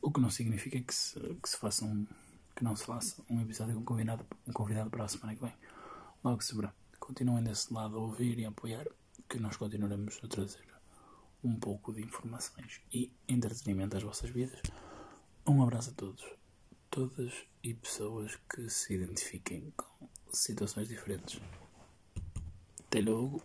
O 0.00 0.10
que 0.10 0.20
não 0.20 0.30
significa 0.30 0.80
que 0.80 0.94
se, 0.94 1.20
que 1.20 1.48
se 1.50 1.58
faça 1.58 1.84
um, 1.84 2.06
que 2.54 2.64
não 2.64 2.74
se 2.74 2.86
faça 2.86 3.22
um 3.28 3.42
episódio 3.42 3.74
com 3.74 3.80
um 3.82 3.84
convidado, 3.84 4.24
um 4.48 4.52
convidado 4.54 4.88
para 4.88 5.04
a 5.04 5.08
semana 5.08 5.34
que 5.34 5.42
vem. 5.42 5.54
Logo 6.24 6.42
se 6.42 6.56
verá. 6.56 6.72
Continuem 6.98 7.44
desse 7.44 7.74
lado 7.74 7.98
a 7.98 8.00
ouvir 8.00 8.38
e 8.38 8.46
a 8.46 8.48
apoiar, 8.48 8.86
que 9.28 9.38
nós 9.38 9.54
continuaremos 9.58 10.18
a 10.24 10.28
trazer 10.28 10.75
um 11.42 11.54
pouco 11.54 11.92
de 11.92 12.02
informações 12.02 12.80
e 12.92 13.12
entretenimento 13.28 13.96
às 13.96 14.02
vossas 14.02 14.30
vidas. 14.30 14.60
Um 15.46 15.62
abraço 15.62 15.90
a 15.90 15.94
todos, 15.94 16.24
todas 16.90 17.32
e 17.62 17.74
pessoas 17.74 18.36
que 18.48 18.68
se 18.68 18.94
identifiquem 18.94 19.72
com 19.76 20.08
situações 20.32 20.88
diferentes. 20.88 21.40
Até 22.80 23.00
logo. 23.00 23.42